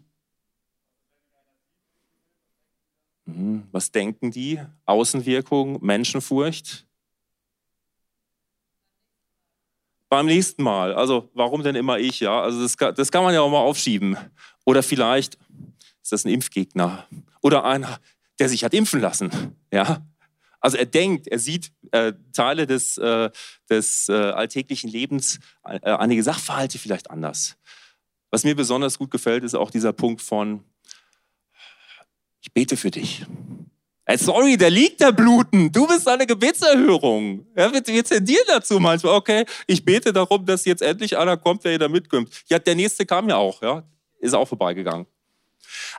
Hm, 3.25 3.67
was 3.71 3.91
denken 3.91 4.31
die? 4.31 4.61
Außenwirkung, 4.85 5.83
Menschenfurcht? 5.83 6.85
Beim 10.09 10.27
nächsten 10.27 10.61
Mal. 10.61 10.93
Also, 10.93 11.29
warum 11.33 11.63
denn 11.63 11.75
immer 11.75 11.97
ich? 11.97 12.19
Ja, 12.19 12.41
also 12.41 12.61
das, 12.61 12.75
das 12.95 13.11
kann 13.11 13.23
man 13.23 13.33
ja 13.33 13.41
auch 13.41 13.49
mal 13.49 13.61
aufschieben. 13.61 14.15
Oder 14.63 14.83
vielleicht 14.83 15.39
ist 16.03 16.11
das 16.11 16.25
ein 16.25 16.29
Impfgegner 16.29 17.07
oder 17.41 17.65
einer, 17.65 17.99
der 18.37 18.49
sich 18.49 18.63
hat 18.63 18.73
impfen 18.73 19.01
lassen. 19.01 19.55
Ja? 19.71 20.05
Also 20.63 20.77
er 20.77 20.85
denkt, 20.85 21.27
er 21.27 21.39
sieht 21.39 21.73
äh, 21.91 22.13
Teile 22.31 22.65
des, 22.65 22.97
äh, 22.97 23.29
des 23.69 24.07
äh, 24.07 24.13
alltäglichen 24.13 24.89
Lebens, 24.89 25.39
äh, 25.65 25.91
einige 25.91 26.23
Sachverhalte 26.23 26.79
vielleicht 26.79 27.11
anders. 27.11 27.57
Was 28.31 28.45
mir 28.45 28.55
besonders 28.55 28.97
gut 28.97 29.11
gefällt, 29.11 29.43
ist 29.43 29.55
auch 29.55 29.69
dieser 29.69 29.91
Punkt 29.91 30.21
von, 30.21 30.63
ich 32.39 32.53
bete 32.53 32.77
für 32.77 32.91
dich. 32.91 33.25
Hey, 34.05 34.17
sorry, 34.17 34.55
der 34.55 34.69
liegt 34.69 35.01
da 35.01 35.11
bluten. 35.11 35.69
Du 35.69 35.85
bist 35.85 36.07
eine 36.07 36.25
Gebetserhörung. 36.25 37.45
Ja, 37.57 37.71
wir, 37.71 37.85
wir 37.85 38.03
tendieren 38.03 38.45
dazu 38.47 38.79
manchmal. 38.79 39.15
Okay, 39.15 39.45
ich 39.67 39.83
bete 39.83 40.13
darum, 40.13 40.45
dass 40.45 40.63
jetzt 40.63 40.81
endlich 40.81 41.17
einer 41.17 41.35
kommt, 41.35 41.65
der 41.65 41.71
hier 41.71 41.79
da 41.79 41.89
mitkommt. 41.89 42.29
Ja, 42.47 42.57
der 42.57 42.75
nächste 42.75 43.05
kam 43.05 43.27
ja 43.27 43.35
auch, 43.35 43.61
ja, 43.61 43.83
ist 44.19 44.33
auch 44.33 44.47
vorbeigegangen. 44.47 45.07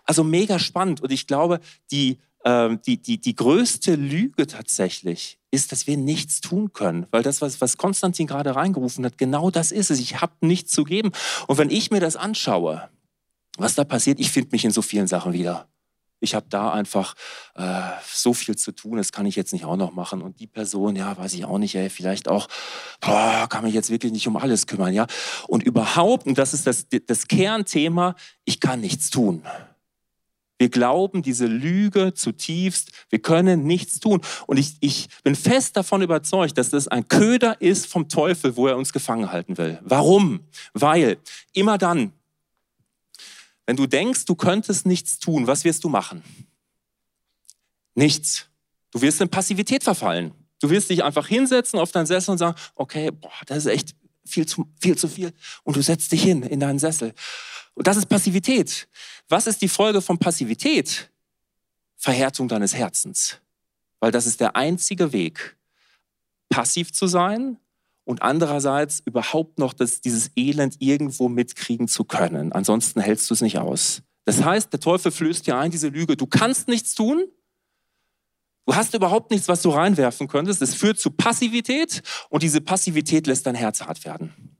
Also 0.04 0.24
mega 0.24 0.58
spannend. 0.58 1.02
Und 1.02 1.12
ich 1.12 1.26
glaube, 1.26 1.60
die, 1.90 2.18
äh, 2.44 2.76
die, 2.86 2.98
die, 2.98 3.20
die 3.20 3.34
größte 3.34 3.96
Lüge 3.96 4.46
tatsächlich 4.46 5.38
ist, 5.50 5.72
dass 5.72 5.86
wir 5.86 5.96
nichts 5.96 6.40
tun 6.40 6.72
können. 6.72 7.06
Weil 7.10 7.22
das, 7.22 7.40
was, 7.40 7.60
was 7.60 7.76
Konstantin 7.76 8.26
gerade 8.26 8.54
reingerufen 8.54 9.04
hat, 9.04 9.18
genau 9.18 9.50
das 9.50 9.72
ist 9.72 9.90
es. 9.90 9.98
Ich 9.98 10.20
habe 10.20 10.34
nichts 10.40 10.72
zu 10.72 10.84
geben. 10.84 11.10
Und 11.46 11.58
wenn 11.58 11.70
ich 11.70 11.90
mir 11.90 12.00
das 12.00 12.16
anschaue, 12.16 12.88
was 13.56 13.74
da 13.74 13.84
passiert, 13.84 14.20
ich 14.20 14.30
finde 14.30 14.50
mich 14.52 14.64
in 14.64 14.70
so 14.70 14.82
vielen 14.82 15.06
Sachen 15.06 15.32
wieder. 15.32 15.68
Ich 16.20 16.34
habe 16.34 16.46
da 16.48 16.72
einfach 16.72 17.14
äh, 17.54 17.82
so 18.10 18.32
viel 18.32 18.56
zu 18.56 18.72
tun, 18.72 18.96
das 18.96 19.12
kann 19.12 19.26
ich 19.26 19.36
jetzt 19.36 19.52
nicht 19.52 19.66
auch 19.66 19.76
noch 19.76 19.92
machen. 19.92 20.22
Und 20.22 20.40
die 20.40 20.46
Person, 20.46 20.96
ja, 20.96 21.16
weiß 21.16 21.34
ich 21.34 21.44
auch 21.44 21.58
nicht, 21.58 21.74
ey, 21.74 21.90
vielleicht 21.90 22.28
auch, 22.28 22.48
boah, 23.00 23.46
kann 23.48 23.64
mich 23.64 23.74
jetzt 23.74 23.90
wirklich 23.90 24.10
nicht 24.10 24.26
um 24.26 24.36
alles 24.36 24.66
kümmern, 24.66 24.94
ja. 24.94 25.06
Und 25.48 25.62
überhaupt, 25.62 26.26
und 26.26 26.38
das 26.38 26.54
ist 26.54 26.66
das, 26.66 26.86
das 27.06 27.28
Kernthema, 27.28 28.14
ich 28.44 28.58
kann 28.58 28.80
nichts 28.80 29.10
tun. 29.10 29.42
Wir 30.58 30.68
glauben 30.68 31.22
diese 31.22 31.46
Lüge 31.46 32.14
zutiefst. 32.14 32.92
Wir 33.10 33.18
können 33.18 33.64
nichts 33.64 33.98
tun. 33.98 34.20
Und 34.46 34.58
ich, 34.58 34.76
ich 34.80 35.08
bin 35.24 35.34
fest 35.34 35.76
davon 35.76 36.00
überzeugt, 36.02 36.56
dass 36.58 36.70
das 36.70 36.86
ein 36.86 37.08
Köder 37.08 37.60
ist 37.60 37.86
vom 37.86 38.08
Teufel, 38.08 38.56
wo 38.56 38.68
er 38.68 38.76
uns 38.76 38.92
gefangen 38.92 39.32
halten 39.32 39.58
will. 39.58 39.80
Warum? 39.82 40.46
Weil 40.72 41.18
immer 41.52 41.76
dann, 41.76 42.12
wenn 43.66 43.76
du 43.76 43.86
denkst, 43.86 44.26
du 44.26 44.34
könntest 44.34 44.86
nichts 44.86 45.18
tun, 45.18 45.46
was 45.46 45.64
wirst 45.64 45.82
du 45.84 45.88
machen? 45.88 46.22
Nichts. 47.94 48.46
Du 48.90 49.00
wirst 49.02 49.20
in 49.20 49.28
Passivität 49.28 49.82
verfallen. 49.82 50.32
Du 50.60 50.70
wirst 50.70 50.88
dich 50.88 51.02
einfach 51.02 51.26
hinsetzen 51.26 51.78
auf 51.78 51.90
deinen 51.90 52.06
Sessel 52.06 52.30
und 52.30 52.38
sagen, 52.38 52.56
okay, 52.76 53.10
boah, 53.10 53.32
das 53.46 53.58
ist 53.58 53.66
echt 53.66 53.94
viel 54.24 54.46
zu, 54.46 54.66
viel 54.80 54.96
zu 54.96 55.08
viel. 55.08 55.32
Und 55.64 55.76
du 55.76 55.82
setzt 55.82 56.12
dich 56.12 56.22
hin 56.22 56.42
in 56.42 56.60
deinen 56.60 56.78
Sessel. 56.78 57.12
Und 57.74 57.86
das 57.86 57.96
ist 57.96 58.06
Passivität. 58.06 58.88
Was 59.28 59.46
ist 59.46 59.62
die 59.62 59.68
Folge 59.68 60.00
von 60.00 60.18
Passivität? 60.18 61.10
Verhärtung 61.96 62.48
deines 62.48 62.74
Herzens. 62.74 63.40
Weil 64.00 64.10
das 64.10 64.26
ist 64.26 64.40
der 64.40 64.56
einzige 64.56 65.12
Weg, 65.12 65.56
passiv 66.50 66.92
zu 66.92 67.06
sein 67.06 67.58
und 68.04 68.22
andererseits 68.22 69.02
überhaupt 69.04 69.58
noch 69.58 69.72
das, 69.72 70.00
dieses 70.00 70.30
Elend 70.36 70.76
irgendwo 70.80 71.28
mitkriegen 71.28 71.88
zu 71.88 72.04
können. 72.04 72.52
Ansonsten 72.52 73.00
hältst 73.00 73.30
du 73.30 73.34
es 73.34 73.40
nicht 73.40 73.58
aus. 73.58 74.02
Das 74.26 74.44
heißt, 74.44 74.72
der 74.72 74.80
Teufel 74.80 75.10
flößt 75.10 75.46
dir 75.46 75.56
ein, 75.56 75.70
diese 75.70 75.88
Lüge, 75.88 76.16
du 76.16 76.26
kannst 76.26 76.68
nichts 76.68 76.94
tun, 76.94 77.24
Du 78.66 78.74
hast 78.74 78.94
überhaupt 78.94 79.30
nichts, 79.30 79.48
was 79.48 79.62
du 79.62 79.70
reinwerfen 79.70 80.26
könntest. 80.26 80.62
Es 80.62 80.74
führt 80.74 80.98
zu 80.98 81.10
Passivität 81.10 82.02
und 82.30 82.42
diese 82.42 82.60
Passivität 82.60 83.26
lässt 83.26 83.46
dein 83.46 83.54
Herz 83.54 83.82
hart 83.82 84.04
werden. 84.04 84.53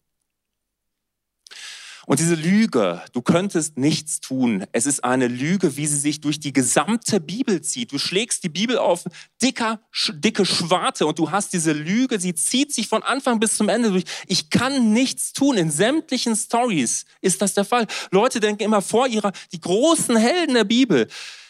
Und 2.06 2.20
diese 2.20 2.34
Lüge, 2.34 3.02
du 3.12 3.22
könntest 3.22 3.78
nichts 3.78 4.20
tun. 4.20 4.64
Es 4.72 4.86
ist 4.86 5.04
eine 5.04 5.26
Lüge, 5.26 5.76
wie 5.76 5.86
sie 5.86 5.98
sich 5.98 6.20
durch 6.20 6.38
die 6.38 6.52
gesamte 6.52 7.20
Bibel 7.20 7.62
zieht. 7.62 7.92
Du 7.92 7.98
schlägst 7.98 8.44
die 8.44 8.48
Bibel 8.48 8.78
auf 8.78 9.04
dicker, 9.42 9.80
dicke 10.12 10.44
Schwarte 10.44 11.06
und 11.06 11.18
du 11.18 11.30
hast 11.30 11.52
diese 11.52 11.72
Lüge, 11.72 12.20
sie 12.20 12.34
zieht 12.34 12.72
sich 12.72 12.88
von 12.88 13.02
Anfang 13.02 13.40
bis 13.40 13.56
zum 13.56 13.68
Ende 13.68 13.90
durch. 13.90 14.04
Ich 14.26 14.50
kann 14.50 14.92
nichts 14.92 15.32
tun. 15.32 15.56
In 15.56 15.70
sämtlichen 15.70 16.36
Stories 16.36 17.06
ist 17.20 17.40
das 17.40 17.54
der 17.54 17.64
Fall. 17.64 17.86
Leute 18.10 18.40
denken 18.40 18.62
immer 18.62 18.82
vor 18.82 19.06
ihrer, 19.06 19.32
die 19.52 19.60
großen 19.60 20.16
Helden 20.16 20.54
der 20.54 20.64
Bibel, 20.64 21.08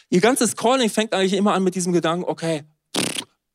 Ihr 0.09 0.21
ganzes 0.21 0.55
Calling 0.55 0.89
fängt 0.89 1.13
eigentlich 1.13 1.33
immer 1.33 1.53
an 1.53 1.63
mit 1.63 1.75
diesem 1.75 1.91
Gedanken, 1.91 2.25
okay, 2.25 2.63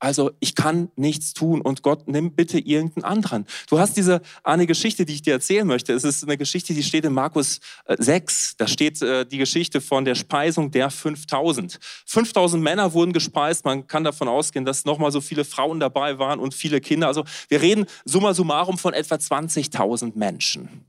also 0.01 0.33
ich 0.41 0.55
kann 0.55 0.91
nichts 0.97 1.35
tun 1.35 1.61
und 1.61 1.83
Gott 1.83 2.09
nimm 2.09 2.33
bitte 2.33 2.59
irgendeinen 2.59 3.05
anderen. 3.05 3.47
Du 3.69 3.79
hast 3.79 3.97
diese 3.97 4.23
eine 4.43 4.67
Geschichte, 4.67 5.05
die 5.05 5.15
ich 5.15 5.23
dir 5.23 5.35
erzählen 5.35 5.67
möchte. 5.67 5.93
Es 5.93 6.05
ist 6.05 6.25
eine 6.25 6.39
Geschichte, 6.39 6.73
die 6.73 6.83
steht 6.83 7.05
in 7.05 7.13
Markus 7.13 7.61
6. 7.87 8.53
Äh, 8.53 8.55
da 8.57 8.67
steht 8.67 9.03
äh, 9.03 9.27
die 9.27 9.39
Geschichte 9.39 9.81
von 9.83 10.07
der 10.07 10.15
Speisung 10.15 10.71
der 10.71 10.91
5000. 10.91 11.79
5000 12.07 12.63
Männer 12.63 12.95
wurden 12.95 13.13
gespeist. 13.13 13.67
Man 13.67 13.87
kann 13.87 14.03
davon 14.03 14.27
ausgehen, 14.27 14.65
dass 14.65 14.87
nochmal 14.87 15.13
so 15.13 15.21
viele 15.21 15.45
Frauen 15.45 15.81
dabei 15.81 16.19
waren 16.19 16.41
und 16.41 16.55
viele 16.55 16.81
Kinder. 16.81 17.07
Also 17.07 17.25
wir 17.49 17.61
reden 17.61 17.85
summa 18.07 18.33
summarum 18.33 18.79
von 18.79 18.95
etwa 18.95 19.17
20.000 19.17 20.13
Menschen. 20.17 20.87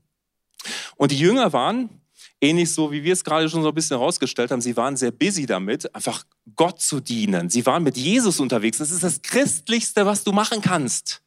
Und 0.96 1.10
die 1.10 1.18
Jünger 1.18 1.52
waren 1.52 2.01
ähnlich 2.42 2.72
so, 2.72 2.90
wie 2.90 3.02
wir 3.02 3.12
es 3.12 3.24
gerade 3.24 3.48
schon 3.48 3.62
so 3.62 3.68
ein 3.68 3.74
bisschen 3.74 3.96
herausgestellt 3.98 4.50
haben, 4.50 4.60
sie 4.60 4.76
waren 4.76 4.96
sehr 4.96 5.12
busy 5.12 5.46
damit, 5.46 5.94
einfach 5.94 6.24
Gott 6.56 6.80
zu 6.80 7.00
dienen. 7.00 7.48
Sie 7.48 7.64
waren 7.64 7.82
mit 7.82 7.96
Jesus 7.96 8.40
unterwegs. 8.40 8.78
Das 8.78 8.90
ist 8.90 9.02
das 9.02 9.22
Christlichste, 9.22 10.04
was 10.04 10.24
du 10.24 10.32
machen 10.32 10.60
kannst. 10.60 11.22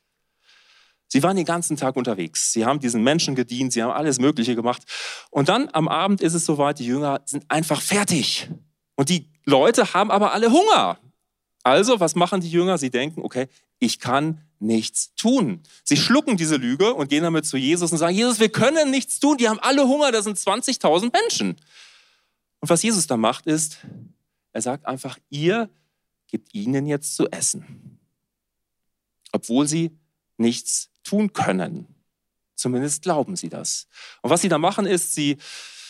Sie 1.08 1.24
waren 1.24 1.38
den 1.38 1.46
ganzen 1.46 1.78
Tag 1.78 1.96
unterwegs. 1.96 2.52
Sie 2.52 2.66
haben 2.66 2.80
diesen 2.80 3.02
Menschen 3.04 3.36
gedient, 3.36 3.72
sie 3.72 3.82
haben 3.82 3.92
alles 3.92 4.20
Mögliche 4.20 4.56
gemacht. 4.56 4.84
Und 5.30 5.50
dann 5.50 5.70
am 5.72 5.88
Abend 5.88 6.20
ist 6.20 6.34
es 6.34 6.46
soweit, 6.46 6.80
die 6.80 6.86
Jünger 6.86 7.22
sind 7.26 7.46
einfach 7.48 7.82
fertig. 7.82 8.50
Und 8.96 9.10
die 9.10 9.30
Leute 9.46 9.94
haben 9.94 10.12
aber 10.12 10.34
alle 10.34 10.52
Hunger. 10.52 11.00
Also, 11.66 12.00
was 12.00 12.14
machen 12.14 12.42
die 12.42 12.52
Jünger? 12.52 12.78
Sie 12.78 12.92
denken, 12.92 13.22
okay, 13.24 13.48
ich 13.80 14.00
kann 14.00 14.40
nichts 14.60 15.16
tun. 15.16 15.64
Sie 15.84 15.98
schlucken 15.98 16.38
diese 16.38 16.58
Lüge 16.58 16.94
und 16.94 17.10
gehen 17.10 17.24
damit 17.24 17.48
zu 17.48 17.58
Jesus 17.58 17.92
und 17.92 17.98
sagen, 17.98 18.16
Jesus, 18.16 18.40
wir 18.40 18.50
können 18.50 18.92
nichts 18.92 19.20
tun, 19.20 19.38
die 19.38 19.50
haben 19.50 19.58
alle 19.60 19.88
Hunger, 19.88 20.12
das 20.12 20.26
sind 20.26 20.38
20.000 20.38 21.12
Menschen. 21.12 21.56
Und 22.60 22.70
was 22.70 22.84
Jesus 22.84 23.08
da 23.08 23.18
macht, 23.18 23.48
ist, 23.48 23.80
er 24.54 24.62
sagt 24.62 24.86
einfach, 24.86 25.18
ihr 25.32 25.68
gebt 26.28 26.54
ihnen 26.54 26.86
jetzt 26.86 27.16
zu 27.16 27.32
essen, 27.32 28.00
obwohl 29.32 29.68
sie 29.68 29.90
nichts 30.38 30.92
tun 31.04 31.34
können. 31.34 31.88
Zumindest 32.54 33.02
glauben 33.02 33.36
sie 33.36 33.50
das. 33.50 33.88
Und 34.22 34.30
was 34.30 34.42
sie 34.42 34.50
da 34.50 34.60
machen, 34.60 34.86
ist, 34.86 35.16
sie 35.16 35.38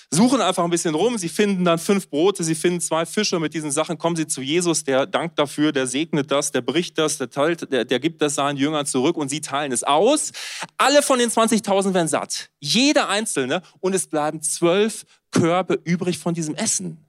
suchen 0.09 0.41
einfach 0.41 0.63
ein 0.63 0.69
bisschen 0.69 0.95
rum, 0.95 1.17
sie 1.17 1.29
finden 1.29 1.65
dann 1.65 1.79
fünf 1.79 2.09
Brote, 2.09 2.43
sie 2.43 2.55
finden 2.55 2.81
zwei 2.81 3.05
Fische 3.05 3.39
mit 3.39 3.53
diesen 3.53 3.71
Sachen, 3.71 3.97
kommen 3.97 4.15
sie 4.15 4.27
zu 4.27 4.41
Jesus, 4.41 4.83
der 4.83 5.05
dankt 5.05 5.37
dafür, 5.39 5.71
der 5.71 5.87
segnet 5.87 6.31
das, 6.31 6.51
der 6.51 6.61
bricht 6.61 6.97
das, 6.97 7.17
der, 7.17 7.29
teilt, 7.29 7.71
der, 7.71 7.85
der 7.85 7.99
gibt 7.99 8.21
das 8.21 8.35
seinen 8.35 8.57
Jüngern 8.57 8.85
zurück 8.85 9.17
und 9.17 9.29
sie 9.29 9.41
teilen 9.41 9.71
es 9.71 9.83
aus. 9.83 10.31
Alle 10.77 11.01
von 11.01 11.19
den 11.19 11.29
20.000 11.29 11.93
werden 11.93 12.07
satt, 12.07 12.49
jeder 12.59 13.09
einzelne 13.09 13.61
und 13.79 13.93
es 13.93 14.07
bleiben 14.07 14.41
zwölf 14.41 15.05
Körbe 15.31 15.79
übrig 15.83 16.17
von 16.17 16.33
diesem 16.33 16.55
Essen. 16.55 17.04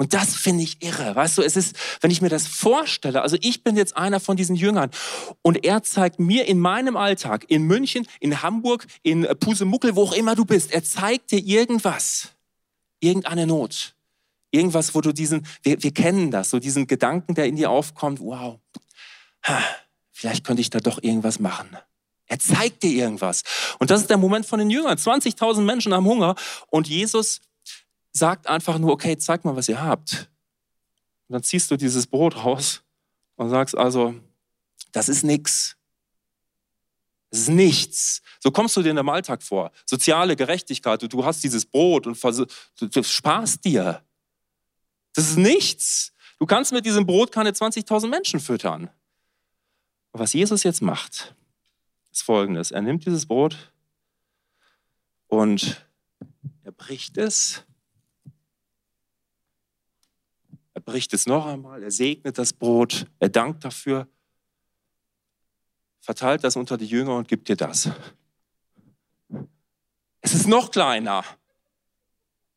Und 0.00 0.14
das 0.14 0.36
finde 0.36 0.62
ich 0.62 0.80
irre. 0.80 1.16
Weißt 1.16 1.36
du, 1.36 1.42
es 1.42 1.56
ist, 1.56 1.76
wenn 2.00 2.12
ich 2.12 2.22
mir 2.22 2.28
das 2.28 2.46
vorstelle, 2.46 3.20
also 3.20 3.36
ich 3.40 3.64
bin 3.64 3.76
jetzt 3.76 3.96
einer 3.96 4.20
von 4.20 4.36
diesen 4.36 4.54
Jüngern 4.54 4.90
und 5.42 5.64
er 5.64 5.82
zeigt 5.82 6.20
mir 6.20 6.46
in 6.46 6.60
meinem 6.60 6.96
Alltag, 6.96 7.46
in 7.48 7.64
München, 7.64 8.06
in 8.20 8.40
Hamburg, 8.40 8.86
in 9.02 9.26
Pusemuckel, 9.40 9.96
wo 9.96 10.04
auch 10.04 10.12
immer 10.12 10.36
du 10.36 10.44
bist, 10.44 10.72
er 10.72 10.84
zeigt 10.84 11.32
dir 11.32 11.44
irgendwas, 11.44 12.28
irgendeine 13.00 13.48
Not, 13.48 13.96
irgendwas, 14.52 14.94
wo 14.94 15.00
du 15.00 15.12
diesen, 15.12 15.44
wir, 15.64 15.82
wir 15.82 15.92
kennen 15.92 16.30
das, 16.30 16.50
so 16.50 16.60
diesen 16.60 16.86
Gedanken, 16.86 17.34
der 17.34 17.46
in 17.46 17.56
dir 17.56 17.68
aufkommt, 17.68 18.20
wow, 18.20 18.60
vielleicht 20.12 20.44
könnte 20.44 20.60
ich 20.60 20.70
da 20.70 20.78
doch 20.78 21.02
irgendwas 21.02 21.40
machen. 21.40 21.76
Er 22.26 22.38
zeigt 22.38 22.84
dir 22.84 22.92
irgendwas. 22.92 23.42
Und 23.80 23.90
das 23.90 24.02
ist 24.02 24.10
der 24.10 24.18
Moment 24.18 24.46
von 24.46 24.58
den 24.60 24.70
Jüngern. 24.70 24.96
20.000 24.96 25.62
Menschen 25.62 25.92
haben 25.92 26.04
Hunger 26.04 26.36
und 26.68 26.86
Jesus 26.86 27.40
sagt 28.18 28.46
einfach 28.46 28.78
nur, 28.78 28.92
okay, 28.92 29.16
zeig 29.16 29.44
mal, 29.44 29.56
was 29.56 29.68
ihr 29.68 29.80
habt. 29.80 30.28
Und 31.28 31.34
dann 31.34 31.42
ziehst 31.42 31.70
du 31.70 31.76
dieses 31.76 32.06
Brot 32.06 32.44
raus 32.44 32.82
und 33.36 33.50
sagst 33.50 33.76
also, 33.76 34.14
das 34.92 35.08
ist 35.08 35.22
nichts. 35.22 35.76
Das 37.30 37.40
ist 37.40 37.48
nichts. 37.48 38.22
So 38.40 38.50
kommst 38.50 38.76
du 38.76 38.82
dir 38.82 38.90
in 38.90 38.96
deinem 38.96 39.10
Alltag 39.10 39.42
vor. 39.42 39.70
Soziale 39.84 40.36
Gerechtigkeit, 40.36 41.02
du, 41.02 41.08
du 41.08 41.24
hast 41.24 41.44
dieses 41.44 41.66
Brot 41.66 42.06
und 42.06 42.22
du, 42.22 42.86
du 42.86 43.02
sparst 43.02 43.64
dir. 43.64 44.02
Das 45.12 45.28
ist 45.30 45.36
nichts. 45.36 46.14
Du 46.38 46.46
kannst 46.46 46.72
mit 46.72 46.86
diesem 46.86 47.04
Brot 47.04 47.30
keine 47.30 47.50
20.000 47.50 48.08
Menschen 48.08 48.40
füttern. 48.40 48.90
Und 50.12 50.20
was 50.20 50.32
Jesus 50.32 50.62
jetzt 50.62 50.80
macht, 50.80 51.34
ist 52.10 52.22
folgendes. 52.22 52.70
Er 52.70 52.80
nimmt 52.80 53.04
dieses 53.04 53.26
Brot 53.26 53.72
und 55.26 55.86
er 56.64 56.72
bricht 56.72 57.18
es 57.18 57.64
Er 60.77 60.77
bricht 60.88 61.12
es 61.12 61.26
noch 61.26 61.44
einmal, 61.44 61.82
er 61.82 61.90
segnet 61.90 62.38
das 62.38 62.54
Brot, 62.54 63.06
er 63.18 63.28
dankt 63.28 63.62
dafür, 63.62 64.08
verteilt 66.00 66.42
das 66.44 66.56
unter 66.56 66.78
die 66.78 66.86
Jünger 66.86 67.14
und 67.14 67.28
gibt 67.28 67.50
dir 67.50 67.56
das. 67.56 67.90
Es 70.22 70.32
ist 70.32 70.48
noch 70.48 70.70
kleiner. 70.70 71.26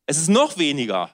Es 0.05 0.17
ist 0.17 0.29
noch 0.29 0.57
weniger. 0.57 1.13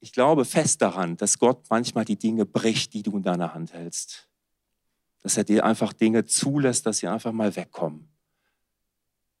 Ich 0.00 0.12
glaube 0.12 0.44
fest 0.44 0.82
daran, 0.82 1.16
dass 1.16 1.38
Gott 1.38 1.64
manchmal 1.70 2.04
die 2.04 2.18
Dinge 2.18 2.44
bricht, 2.44 2.92
die 2.92 3.04
du 3.04 3.16
in 3.16 3.22
deiner 3.22 3.54
Hand 3.54 3.72
hältst. 3.72 4.28
Dass 5.20 5.36
er 5.36 5.44
dir 5.44 5.64
einfach 5.64 5.92
Dinge 5.92 6.24
zulässt, 6.24 6.86
dass 6.86 6.98
sie 6.98 7.06
einfach 7.06 7.30
mal 7.30 7.54
wegkommen 7.54 8.13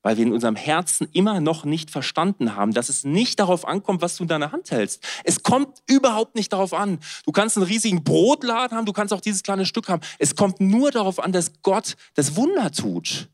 weil 0.04 0.18
wir 0.18 0.26
in 0.26 0.32
unserem 0.34 0.54
Herzen 0.54 1.08
immer 1.12 1.40
noch 1.40 1.64
nicht 1.64 1.90
verstanden 1.90 2.54
haben, 2.54 2.72
dass 2.72 2.90
es 2.90 3.04
nicht 3.04 3.40
darauf 3.40 3.66
ankommt, 3.66 4.02
was 4.02 4.16
du 4.16 4.24
in 4.24 4.28
deiner 4.28 4.52
Hand 4.52 4.70
hältst. 4.70 5.02
Es 5.24 5.42
kommt 5.42 5.82
überhaupt 5.86 6.34
nicht 6.34 6.52
darauf 6.52 6.74
an. 6.74 7.00
Du 7.24 7.32
kannst 7.32 7.56
einen 7.56 7.66
riesigen 7.66 8.04
Brotladen 8.04 8.76
haben, 8.76 8.84
du 8.84 8.92
kannst 8.92 9.14
auch 9.14 9.22
dieses 9.22 9.42
kleine 9.42 9.64
Stück 9.64 9.88
haben. 9.88 10.02
Es 10.18 10.36
kommt 10.36 10.60
nur 10.60 10.90
darauf 10.90 11.18
an, 11.18 11.32
dass 11.32 11.62
Gott 11.62 11.96
das 12.14 12.36
Wunder 12.36 12.70
tut. 12.70 13.30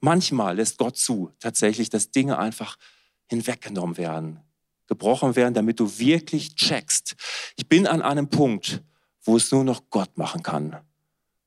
Manchmal 0.00 0.56
lässt 0.56 0.76
Gott 0.76 0.98
zu, 0.98 1.32
tatsächlich, 1.40 1.88
dass 1.88 2.10
Dinge 2.10 2.38
einfach 2.38 2.76
hinweggenommen 3.24 3.96
werden, 3.96 4.40
gebrochen 4.88 5.36
werden, 5.36 5.54
damit 5.54 5.80
du 5.80 5.98
wirklich 5.98 6.54
checkst. 6.54 7.16
Ich 7.56 7.66
bin 7.66 7.86
an 7.86 8.02
einem 8.02 8.28
Punkt, 8.28 8.82
wo 9.22 9.38
es 9.38 9.50
nur 9.50 9.64
noch 9.64 9.88
Gott 9.88 10.18
machen 10.18 10.42
kann. 10.42 10.76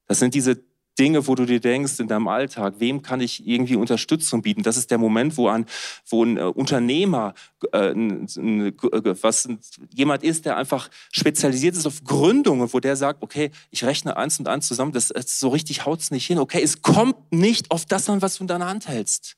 Das 0.08 0.18
sind 0.18 0.34
diese 0.34 0.68
Dinge, 1.00 1.26
wo 1.28 1.36
du 1.36 1.46
dir 1.46 1.62
denkst 1.62 2.00
in 2.00 2.08
deinem 2.08 2.28
Alltag, 2.28 2.76
wem 2.80 3.02
kann 3.02 3.22
ich 3.22 3.48
irgendwie 3.48 3.78
Unterstützung 3.78 4.42
bieten? 4.42 4.64
Das 4.64 4.76
ist 4.76 4.92
der 4.92 4.98
Moment, 4.98 5.38
wo 5.38 5.48
ein, 5.48 5.66
wo 6.08 6.26
ein 6.26 6.38
äh, 6.38 6.42
Unternehmer, 6.42 7.34
äh, 7.72 7.92
ein, 7.92 8.28
ein, 8.36 8.66
äh, 8.68 9.24
was 9.24 9.48
jemand 9.96 10.24
ist, 10.24 10.46
der 10.46 10.58
einfach 10.58 10.90
spezialisiert 11.12 11.78
ist 11.78 11.86
auf 11.86 12.04
Gründungen, 12.04 12.72
wo 12.74 12.80
der 12.82 12.98
sagt, 12.98 13.24
okay, 13.24 13.52
ich 13.72 13.86
rechne 13.86 14.18
eins 14.18 14.40
und 14.40 14.50
eins 14.50 14.68
zusammen, 14.68 14.92
das, 14.92 15.08
das 15.08 15.40
so 15.40 15.48
richtig 15.48 15.86
haut's 15.86 16.12
nicht 16.12 16.28
hin. 16.28 16.38
Okay, 16.38 16.62
es 16.62 16.82
kommt 16.82 17.32
nicht 17.32 17.72
auf 17.72 17.86
das 17.86 18.10
an, 18.10 18.22
was 18.22 18.36
du 18.36 18.44
in 18.44 18.48
deiner 18.48 18.68
Hand 18.68 18.88
hältst. 18.90 19.38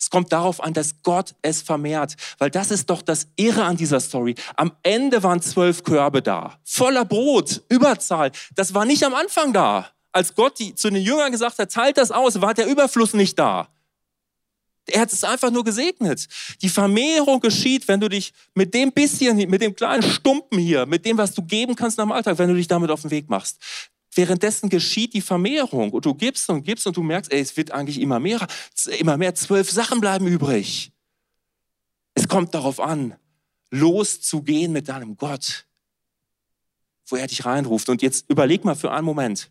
Es 0.00 0.08
kommt 0.08 0.32
darauf 0.32 0.62
an, 0.62 0.72
dass 0.72 1.02
Gott 1.02 1.34
es 1.42 1.60
vermehrt, 1.60 2.16
weil 2.38 2.50
das 2.50 2.70
ist 2.70 2.88
doch 2.88 3.02
das 3.02 3.28
Irre 3.36 3.64
an 3.64 3.76
dieser 3.76 4.00
Story. 4.00 4.34
Am 4.56 4.72
Ende 4.82 5.22
waren 5.22 5.42
zwölf 5.42 5.82
Körbe 5.82 6.22
da, 6.22 6.58
voller 6.64 7.04
Brot, 7.04 7.62
Überzahl. 7.68 8.32
Das 8.54 8.72
war 8.72 8.86
nicht 8.86 9.04
am 9.04 9.14
Anfang 9.14 9.52
da 9.52 9.90
als 10.12 10.34
Gott 10.34 10.58
die, 10.58 10.74
zu 10.74 10.90
den 10.90 11.02
Jüngern 11.02 11.32
gesagt 11.32 11.58
hat, 11.58 11.72
teilt 11.72 11.96
das 11.96 12.10
aus, 12.10 12.40
war 12.40 12.54
der 12.54 12.66
Überfluss 12.66 13.14
nicht 13.14 13.38
da. 13.38 13.68
Er 14.86 15.00
hat 15.02 15.12
es 15.12 15.22
einfach 15.22 15.50
nur 15.50 15.64
gesegnet. 15.64 16.28
Die 16.60 16.68
Vermehrung 16.68 17.40
geschieht, 17.40 17.86
wenn 17.86 18.00
du 18.00 18.08
dich 18.08 18.32
mit 18.54 18.74
dem 18.74 18.92
bisschen, 18.92 19.36
mit 19.48 19.62
dem 19.62 19.76
kleinen 19.76 20.02
Stumpen 20.02 20.58
hier, 20.58 20.86
mit 20.86 21.06
dem, 21.06 21.18
was 21.18 21.32
du 21.34 21.42
geben 21.42 21.76
kannst 21.76 22.00
am 22.00 22.10
Alltag, 22.10 22.38
wenn 22.38 22.48
du 22.48 22.56
dich 22.56 22.66
damit 22.66 22.90
auf 22.90 23.02
den 23.02 23.10
Weg 23.10 23.30
machst. 23.30 23.58
Währenddessen 24.14 24.68
geschieht 24.68 25.14
die 25.14 25.20
Vermehrung 25.20 25.90
und 25.92 26.04
du 26.04 26.14
gibst 26.14 26.50
und 26.50 26.64
gibst 26.64 26.86
und 26.86 26.96
du 26.96 27.02
merkst, 27.02 27.32
ey, 27.32 27.40
es 27.40 27.56
wird 27.56 27.70
eigentlich 27.70 28.00
immer 28.00 28.18
mehr, 28.18 28.46
immer 28.98 29.16
mehr, 29.16 29.34
zwölf 29.34 29.70
Sachen 29.70 30.00
bleiben 30.00 30.26
übrig. 30.26 30.92
Es 32.14 32.28
kommt 32.28 32.52
darauf 32.52 32.78
an, 32.78 33.14
loszugehen 33.70 34.72
mit 34.72 34.88
deinem 34.88 35.16
Gott, 35.16 35.66
wo 37.06 37.16
er 37.16 37.26
dich 37.26 37.44
reinruft. 37.46 37.88
Und 37.88 38.02
jetzt 38.02 38.28
überleg 38.28 38.64
mal 38.64 38.74
für 38.74 38.90
einen 38.90 39.06
Moment, 39.06 39.50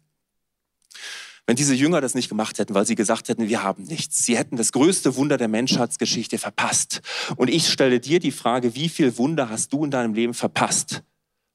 wenn 1.47 1.55
diese 1.55 1.73
Jünger 1.73 2.01
das 2.01 2.13
nicht 2.13 2.29
gemacht 2.29 2.59
hätten, 2.59 2.75
weil 2.75 2.85
sie 2.85 2.95
gesagt 2.95 3.27
hätten, 3.27 3.49
wir 3.49 3.63
haben 3.63 3.83
nichts. 3.83 4.25
Sie 4.25 4.37
hätten 4.37 4.57
das 4.57 4.71
größte 4.71 5.15
Wunder 5.15 5.37
der 5.37 5.47
Menschheitsgeschichte 5.47 6.37
verpasst. 6.37 7.01
Und 7.35 7.49
ich 7.49 7.69
stelle 7.69 7.99
dir 7.99 8.19
die 8.19 8.31
Frage, 8.31 8.75
wie 8.75 8.89
viel 8.89 9.17
Wunder 9.17 9.49
hast 9.49 9.73
du 9.73 9.83
in 9.83 9.91
deinem 9.91 10.13
Leben 10.13 10.33
verpasst, 10.33 11.03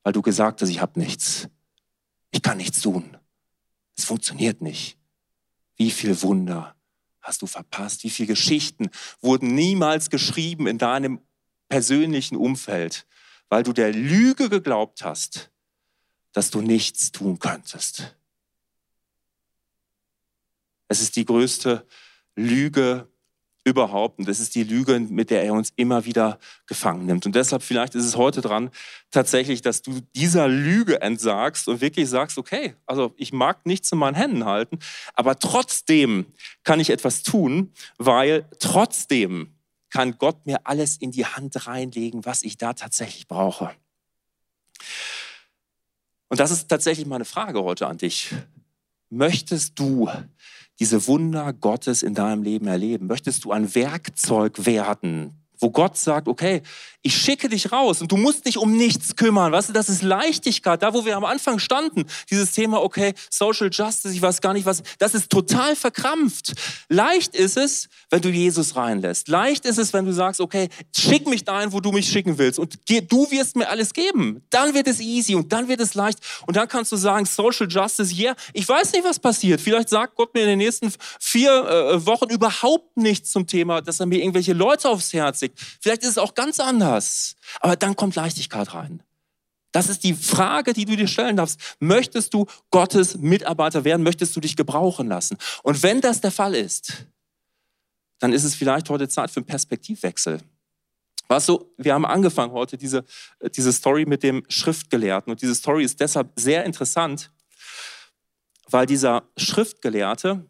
weil 0.03 0.13
du 0.13 0.23
gesagt 0.23 0.61
hast, 0.61 0.69
ich 0.69 0.81
habe 0.81 0.99
nichts. 0.99 1.49
Ich 2.31 2.43
kann 2.43 2.59
nichts 2.59 2.81
tun. 2.81 3.17
Es 3.97 4.05
funktioniert 4.05 4.61
nicht. 4.61 4.99
Wie 5.77 5.91
viel 5.91 6.21
Wunder 6.23 6.75
hast 7.21 7.43
du 7.43 7.47
verpasst? 7.47 8.05
Wie 8.05 8.11
viele 8.11 8.29
Geschichten 8.29 8.91
wurden 9.21 9.55
niemals 9.55 10.11
geschrieben 10.11 10.67
in 10.67 10.79
deinem 10.79 11.21
persönlichen 11.69 12.37
Umfeld, 12.37 13.07
weil 13.49 13.63
du 13.63 13.73
der 13.73 13.93
Lüge 13.93 14.49
geglaubt 14.49 15.05
hast, 15.05 15.51
dass 16.33 16.51
du 16.51 16.61
nichts 16.61 17.13
tun 17.13 17.39
könntest? 17.39 18.17
Es 20.89 21.01
ist 21.01 21.17
die 21.17 21.25
größte 21.25 21.87
Lüge 22.37 23.09
überhaupt. 23.67 24.21
Und 24.21 24.29
das 24.29 24.39
ist 24.39 24.55
die 24.55 24.63
Lüge, 24.63 25.01
mit 25.01 25.31
der 25.31 25.43
er 25.43 25.53
uns 25.53 25.73
immer 25.75 26.05
wieder 26.05 26.39
gefangen 26.67 27.05
nimmt. 27.05 27.27
Und 27.27 27.35
deshalb 27.35 27.65
vielleicht 27.65 27.97
ist 27.97 28.05
es 28.05 28.17
heute 28.17 28.41
dran, 28.41 28.71
tatsächlich, 29.11 29.61
dass 29.61 29.83
du 29.83 30.01
dieser 30.15 30.47
Lüge 30.47 31.03
entsagst 31.03 31.67
und 31.67 31.81
wirklich 31.81 32.09
sagst, 32.09 32.39
okay, 32.39 32.77
also 32.87 33.13
ich 33.17 33.33
mag 33.33 33.67
nichts 33.67 33.91
in 33.91 33.99
meinen 33.99 34.15
Händen 34.15 34.45
halten, 34.45 34.79
aber 35.15 35.39
trotzdem 35.41 36.27
kann 36.63 36.79
ich 36.79 36.91
etwas 36.91 37.25
tun, 37.25 37.73
weil 37.99 38.49
trotzdem 38.61 39.53
kann 39.91 40.17
Gott 40.17 40.47
mir 40.47 40.65
alles 40.65 40.97
in 40.97 41.11
die 41.11 41.27
Hand 41.27 41.67
reinlegen, 41.67 42.25
was 42.25 42.45
ich 42.45 42.57
da 42.57 42.73
tatsächlich 42.73 43.27
brauche. 43.27 43.73
Und 46.29 46.39
das 46.39 46.53
ist 46.53 46.69
tatsächlich 46.69 47.07
meine 47.07 47.25
Frage 47.25 47.63
heute 47.65 47.89
an 47.89 47.99
dich. 47.99 48.33
Möchtest 49.11 49.79
du 49.79 50.09
diese 50.79 51.07
Wunder 51.07 51.53
Gottes 51.53 52.03
in 52.03 52.15
deinem 52.15 52.43
Leben 52.43 52.67
erleben? 52.67 53.07
Möchtest 53.07 53.45
du 53.45 53.53
ein 53.53 53.75
Werkzeug 53.75 54.67
werden, 54.67 55.46
wo 55.59 55.71
Gott 55.71 55.97
sagt, 55.97 56.29
okay, 56.29 56.63
ich 57.07 57.17
schicke 57.17 57.49
dich 57.49 57.71
raus 57.71 58.01
und 58.01 58.11
du 58.11 58.17
musst 58.17 58.47
dich 58.47 58.59
um 58.59 58.77
nichts 58.77 59.15
kümmern. 59.15 59.53
Weißt 59.53 59.69
du, 59.69 59.73
das 59.73 59.89
ist 59.89 60.03
Leichtigkeit. 60.03 60.83
Da, 60.83 60.93
wo 60.93 61.05
wir 61.05 61.17
am 61.17 61.25
Anfang 61.25 61.61
standen, 61.61 62.05
dieses 62.31 62.51
Thema, 62.51 62.83
okay, 62.83 63.15
Social 63.31 63.71
Justice, 63.73 64.13
ich 64.13 64.21
weiß 64.21 64.41
gar 64.41 64.53
nicht 64.53 64.67
was, 64.67 64.83
das 64.99 65.15
ist 65.15 65.31
total 65.31 65.77
verkrampft. 65.77 66.55
Leicht 66.89 67.37
ist 67.37 67.57
es, 67.57 67.89
wenn 68.11 68.23
du 68.23 68.29
Jesus 68.29 68.75
reinlässt. 68.75 69.29
Leicht 69.29 69.67
ist 69.67 69.79
es, 69.79 69.93
wenn 69.93 70.05
du 70.05 70.13
sagst, 70.13 70.41
okay, 70.41 70.69
schick 70.97 71.29
mich 71.29 71.45
dahin, 71.45 71.73
wo 71.73 71.79
du 71.79 71.93
mich 71.93 72.09
schicken 72.09 72.39
willst 72.39 72.59
und 72.59 72.77
du 72.89 73.31
wirst 73.31 73.55
mir 73.55 73.69
alles 73.69 73.93
geben. 73.93 74.43
Dann 74.51 74.75
wird 74.75 74.89
es 74.89 74.99
easy 74.99 75.37
und 75.37 75.53
dann 75.53 75.69
wird 75.69 75.81
es 75.81 75.95
leicht 75.95 76.19
und 76.49 76.57
dann 76.57 76.67
kannst 76.67 76.91
du 76.91 76.97
sagen, 76.97 77.25
Social 77.25 77.69
Justice, 77.69 78.13
yeah, 78.17 78.35
ich 78.53 78.69
weiß 78.69 78.93
nicht, 78.93 79.05
was 79.05 79.21
passiert. 79.21 79.61
Vielleicht 79.61 79.91
sagt 79.91 80.17
Gott 80.17 80.35
mir 80.35 80.41
in 80.41 80.49
den 80.49 80.59
nächsten 80.59 80.93
vier 81.21 81.51
äh, 81.53 82.05
Wochen 82.05 82.31
überhaupt 82.31 82.97
nichts 82.97 83.31
zum 83.31 83.47
Thema, 83.47 83.81
dass 83.81 84.01
er 84.01 84.07
mir 84.07 84.19
irgendwelche 84.19 84.55
Leute 84.55 84.89
aufs 84.89 85.13
Herz 85.13 85.41
legt. 85.47 85.61
Vielleicht 85.81 86.03
ist 86.03 86.11
es 86.11 86.19
auch 86.19 86.35
ganz 86.35 86.61
anders. 86.61 87.37
Aber 87.61 87.77
dann 87.77 87.97
kommt 87.97 88.15
Leichtigkeit 88.15 88.75
rein. 88.75 89.03
Das 89.73 89.89
ist 89.89 90.05
die 90.05 90.15
Frage, 90.15 90.73
die 90.73 90.85
du 90.87 90.97
dir 90.97 91.09
stellen 91.09 91.37
darfst. 91.37 91.61
Möchtest 91.81 92.33
du 92.33 92.47
Gottes 92.71 93.17
Mitarbeiter 93.19 93.85
werden? 93.85 94.03
Möchtest 94.03 94.35
du 94.35 94.41
dich 94.41 94.57
gebrauchen 94.57 95.09
lassen? 95.09 95.37
Und 95.63 95.83
wenn 95.83 96.01
das 96.01 96.21
der 96.21 96.31
Fall 96.31 96.55
ist, 96.55 97.07
dann 98.19 98.33
ist 98.33 98.45
es 98.45 98.55
vielleicht 98.55 98.89
heute 98.89 99.09
Zeit 99.09 99.31
für 99.31 99.41
einen 99.41 99.47
Perspektivwechsel. 99.47 100.41
Weißt 101.29 101.49
du, 101.49 101.75
wir 101.77 101.93
haben 101.93 102.07
angefangen 102.07 102.53
heute 102.53 102.79
diese, 102.79 103.05
diese 103.55 103.73
Story 103.73 104.07
mit 104.07 104.23
dem 104.23 104.45
Schriftgelehrten. 104.49 105.31
Und 105.31 105.43
diese 105.43 105.55
Story 105.55 105.85
ist 105.85 106.01
deshalb 106.01 106.31
sehr 106.37 106.65
interessant, 106.65 107.31
weil 108.69 108.87
dieser 108.87 109.25
Schriftgelehrte 109.37 110.47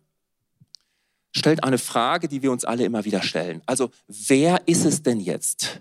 stellt 1.36 1.64
eine 1.64 1.78
Frage, 1.78 2.28
die 2.28 2.42
wir 2.42 2.52
uns 2.52 2.64
alle 2.64 2.84
immer 2.84 3.04
wieder 3.04 3.22
stellen. 3.22 3.62
Also, 3.66 3.90
wer 4.08 4.62
ist 4.66 4.84
es 4.84 5.02
denn 5.02 5.20
jetzt, 5.20 5.80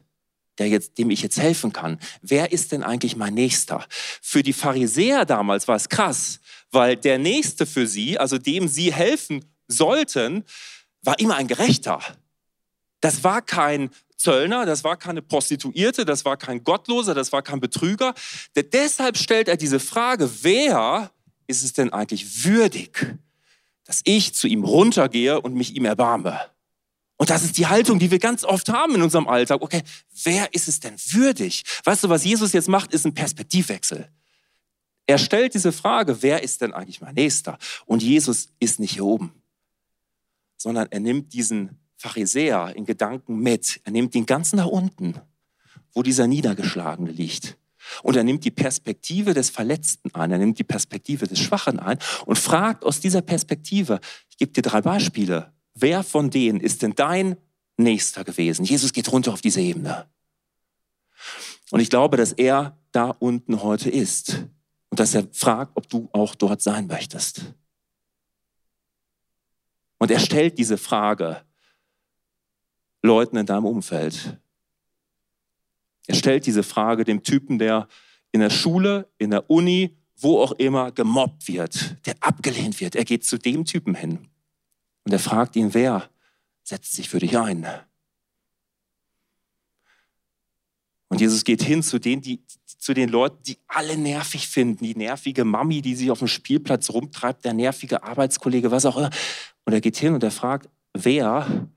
der 0.57 0.67
jetzt, 0.69 0.97
dem 0.97 1.09
ich 1.09 1.21
jetzt 1.21 1.39
helfen 1.39 1.73
kann. 1.73 1.99
Wer 2.21 2.51
ist 2.51 2.71
denn 2.71 2.83
eigentlich 2.83 3.15
mein 3.15 3.33
Nächster? 3.33 3.85
Für 4.21 4.43
die 4.43 4.53
Pharisäer 4.53 5.25
damals 5.25 5.67
war 5.67 5.75
es 5.75 5.89
krass, 5.89 6.39
weil 6.71 6.95
der 6.95 7.17
Nächste 7.17 7.65
für 7.65 7.87
sie, 7.87 8.17
also 8.17 8.37
dem 8.37 8.67
sie 8.67 8.93
helfen 8.93 9.45
sollten, 9.67 10.43
war 11.01 11.19
immer 11.19 11.35
ein 11.35 11.47
Gerechter. 11.47 11.99
Das 13.01 13.23
war 13.23 13.41
kein 13.41 13.89
Zöllner, 14.17 14.65
das 14.65 14.83
war 14.83 14.97
keine 14.97 15.21
Prostituierte, 15.21 16.05
das 16.05 16.25
war 16.25 16.37
kein 16.37 16.63
Gottloser, 16.63 17.13
das 17.13 17.31
war 17.31 17.41
kein 17.41 17.59
Betrüger. 17.59 18.13
Deshalb 18.55 19.17
stellt 19.17 19.47
er 19.47 19.57
diese 19.57 19.79
Frage, 19.79 20.29
wer 20.41 21.11
ist 21.47 21.63
es 21.63 21.73
denn 21.73 21.91
eigentlich 21.91 22.45
würdig, 22.45 23.15
dass 23.85 24.01
ich 24.03 24.33
zu 24.33 24.47
ihm 24.47 24.63
runtergehe 24.63 25.39
und 25.39 25.55
mich 25.55 25.75
ihm 25.75 25.85
erbarme? 25.85 26.39
Und 27.17 27.29
das 27.29 27.43
ist 27.43 27.57
die 27.57 27.67
Haltung, 27.67 27.97
die 27.97 28.11
wir 28.11 28.19
ganz 28.19 28.43
oft 28.43 28.69
haben 28.69 28.95
in 28.95 29.01
unserem 29.01 29.27
Alltag. 29.27 29.61
Okay, 29.61 29.83
wer 30.23 30.53
ist 30.53 30.67
es 30.67 30.81
denn 30.81 30.95
würdig? 31.11 31.63
Weißt 31.85 32.03
du, 32.03 32.09
was 32.09 32.25
Jesus 32.25 32.51
jetzt 32.51 32.67
macht, 32.67 32.93
ist 32.93 33.05
ein 33.05 33.13
Perspektivwechsel. 33.13 34.09
Er 35.07 35.17
stellt 35.17 35.53
diese 35.53 35.71
Frage, 35.71 36.21
wer 36.23 36.43
ist 36.43 36.61
denn 36.61 36.73
eigentlich 36.73 36.99
mein 36.99 37.15
Nächster? 37.15 37.57
Und 37.85 38.03
Jesus 38.03 38.49
ist 38.59 38.79
nicht 38.79 38.93
hier 38.93 39.05
oben, 39.05 39.33
sondern 40.57 40.87
er 40.91 40.99
nimmt 40.99 41.31
diesen 41.33 41.79
Pharisäer 41.95 42.75
in 42.75 42.85
Gedanken 42.85 43.39
mit. 43.39 43.79
Er 43.83 43.91
nimmt 43.91 44.15
ihn 44.15 44.25
ganz 44.25 44.53
nach 44.53 44.65
unten, 44.65 45.15
wo 45.93 46.03
dieser 46.03 46.27
Niedergeschlagene 46.27 47.11
liegt. 47.11 47.57
Und 48.03 48.15
er 48.15 48.23
nimmt 48.23 48.43
die 48.45 48.51
Perspektive 48.51 49.33
des 49.33 49.49
Verletzten 49.49 50.13
ein, 50.13 50.31
er 50.31 50.37
nimmt 50.37 50.59
die 50.59 50.63
Perspektive 50.63 51.27
des 51.27 51.39
Schwachen 51.39 51.79
ein 51.79 51.97
und 52.25 52.37
fragt 52.37 52.83
aus 52.83 52.99
dieser 52.99 53.21
Perspektive, 53.21 53.99
ich 54.29 54.37
gebe 54.37 54.51
dir 54.51 54.61
drei 54.61 54.81
Beispiele, 54.81 55.53
wer 55.73 56.03
von 56.03 56.29
denen 56.29 56.59
ist 56.59 56.81
denn 56.81 56.95
dein 56.95 57.37
Nächster 57.77 58.23
gewesen? 58.23 58.65
Jesus 58.65 58.93
geht 58.93 59.11
runter 59.11 59.33
auf 59.33 59.41
diese 59.41 59.61
Ebene. 59.61 60.05
Und 61.71 61.79
ich 61.79 61.89
glaube, 61.89 62.17
dass 62.17 62.31
er 62.31 62.77
da 62.91 63.09
unten 63.09 63.61
heute 63.61 63.89
ist 63.89 64.45
und 64.89 64.99
dass 64.99 65.13
er 65.13 65.27
fragt, 65.31 65.71
ob 65.75 65.89
du 65.89 66.09
auch 66.13 66.35
dort 66.35 66.61
sein 66.61 66.87
möchtest. 66.87 67.53
Und 69.97 70.11
er 70.11 70.19
stellt 70.19 70.57
diese 70.57 70.77
Frage 70.77 71.41
Leuten 73.01 73.37
in 73.37 73.45
deinem 73.45 73.65
Umfeld. 73.65 74.39
Er 76.07 76.15
stellt 76.15 76.45
diese 76.45 76.63
Frage 76.63 77.03
dem 77.03 77.23
Typen, 77.23 77.59
der 77.59 77.87
in 78.31 78.41
der 78.41 78.49
Schule, 78.49 79.09
in 79.17 79.31
der 79.31 79.49
Uni, 79.49 79.97
wo 80.17 80.39
auch 80.39 80.53
immer 80.53 80.91
gemobbt 80.91 81.47
wird, 81.47 81.95
der 82.05 82.15
abgelehnt 82.21 82.79
wird. 82.79 82.95
Er 82.95 83.05
geht 83.05 83.25
zu 83.25 83.37
dem 83.37 83.65
Typen 83.65 83.95
hin. 83.95 84.27
Und 85.03 85.11
er 85.11 85.19
fragt 85.19 85.55
ihn, 85.55 85.73
wer 85.73 86.09
setzt 86.63 86.93
sich 86.93 87.09
für 87.09 87.19
dich 87.19 87.37
ein? 87.37 87.67
Und 91.07 91.21
Jesus 91.21 91.43
geht 91.43 91.61
hin 91.61 91.83
zu 91.83 91.99
den, 91.99 92.21
die, 92.21 92.41
zu 92.65 92.93
den 92.93 93.09
Leuten, 93.09 93.41
die 93.43 93.57
alle 93.67 93.97
nervig 93.97 94.47
finden. 94.47 94.83
Die 94.83 94.95
nervige 94.95 95.45
Mami, 95.45 95.81
die 95.81 95.95
sich 95.95 96.11
auf 96.11 96.19
dem 96.19 96.27
Spielplatz 96.27 96.89
rumtreibt, 96.89 97.45
der 97.45 97.53
nervige 97.53 98.03
Arbeitskollege, 98.03 98.71
was 98.71 98.85
auch 98.85 98.97
immer. 98.97 99.11
Und 99.65 99.73
er 99.73 99.81
geht 99.81 99.97
hin 99.97 100.13
und 100.13 100.23
er 100.23 100.31
fragt, 100.31 100.69
wer 100.93 101.69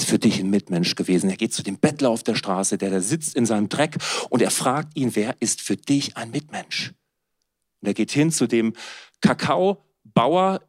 ist 0.00 0.08
für 0.08 0.18
dich 0.18 0.40
ein 0.40 0.50
Mitmensch 0.50 0.94
gewesen? 0.94 1.30
Er 1.30 1.36
geht 1.36 1.52
zu 1.52 1.62
dem 1.62 1.78
Bettler 1.78 2.10
auf 2.10 2.22
der 2.22 2.34
Straße, 2.34 2.78
der 2.78 2.90
da 2.90 3.00
sitzt 3.00 3.36
in 3.36 3.46
seinem 3.46 3.68
Dreck 3.68 3.96
und 4.30 4.42
er 4.42 4.50
fragt 4.50 4.96
ihn, 4.96 5.14
wer 5.14 5.36
ist 5.40 5.60
für 5.60 5.76
dich 5.76 6.16
ein 6.16 6.30
Mitmensch? 6.30 6.92
Und 7.80 7.88
er 7.88 7.94
geht 7.94 8.10
hin 8.10 8.32
zu 8.32 8.46
dem 8.46 8.74
Kakaobauer 9.20 10.62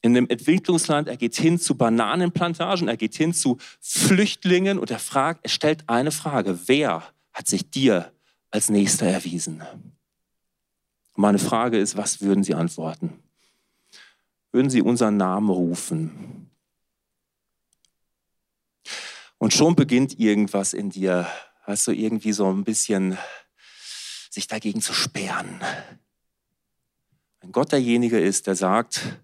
in 0.00 0.16
einem 0.16 0.28
Entwicklungsland, 0.28 1.08
er 1.08 1.16
geht 1.16 1.36
hin 1.36 1.58
zu 1.58 1.76
Bananenplantagen, 1.76 2.88
er 2.88 2.96
geht 2.96 3.14
hin 3.14 3.34
zu 3.34 3.58
Flüchtlingen 3.80 4.78
und 4.78 4.90
er 4.90 5.00
fragt, 5.00 5.40
er 5.44 5.50
stellt 5.50 5.88
eine 5.88 6.12
Frage, 6.12 6.58
wer 6.66 7.02
hat 7.32 7.48
sich 7.48 7.68
dir 7.68 8.12
als 8.50 8.70
Nächster 8.70 9.06
erwiesen? 9.06 9.62
Und 11.14 11.22
meine 11.22 11.38
Frage 11.38 11.78
ist, 11.78 11.96
was 11.96 12.20
würden 12.20 12.44
Sie 12.44 12.54
antworten? 12.54 13.18
Würden 14.52 14.70
Sie 14.70 14.82
unseren 14.82 15.16
Namen 15.16 15.50
rufen? 15.50 16.47
Und 19.38 19.54
schon 19.54 19.76
beginnt 19.76 20.18
irgendwas 20.18 20.72
in 20.72 20.90
dir, 20.90 21.26
hast 21.62 21.86
du 21.86 21.92
irgendwie 21.92 22.32
so 22.32 22.50
ein 22.50 22.64
bisschen 22.64 23.16
sich 24.30 24.46
dagegen 24.46 24.82
zu 24.82 24.92
sperren. 24.92 25.60
Wenn 27.40 27.52
Gott 27.52 27.72
derjenige 27.72 28.18
ist, 28.18 28.46
der 28.46 28.56
sagt, 28.56 29.20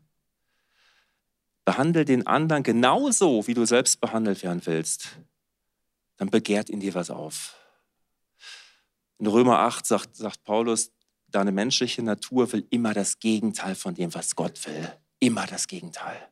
behandle 1.64 2.05
den 2.05 2.27
anderen 2.27 2.62
genauso, 2.62 3.46
wie 3.46 3.55
du 3.55 3.64
selbst 3.64 4.00
behandelt 4.00 4.42
werden 4.42 4.62
willst, 4.64 5.18
dann 6.16 6.31
begehrt 6.31 6.70
in 6.70 6.81
dir 6.81 6.94
was 6.94 7.11
auf. 7.11 7.57
In 9.18 9.27
Römer 9.27 9.61
8 9.61 9.85
sagt, 9.85 10.16
sagt 10.16 10.44
Paulus, 10.44 10.92
deine 11.29 11.50
menschliche 11.50 12.03
Natur 12.03 12.53
will 12.53 12.66
immer 12.70 12.94
das 12.94 13.18
Gegenteil 13.18 13.74
von 13.74 13.94
dem, 13.94 14.14
was 14.14 14.37
Gott 14.37 14.64
will. 14.66 14.92
Immer 15.18 15.46
das 15.46 15.66
Gegenteil. 15.66 16.29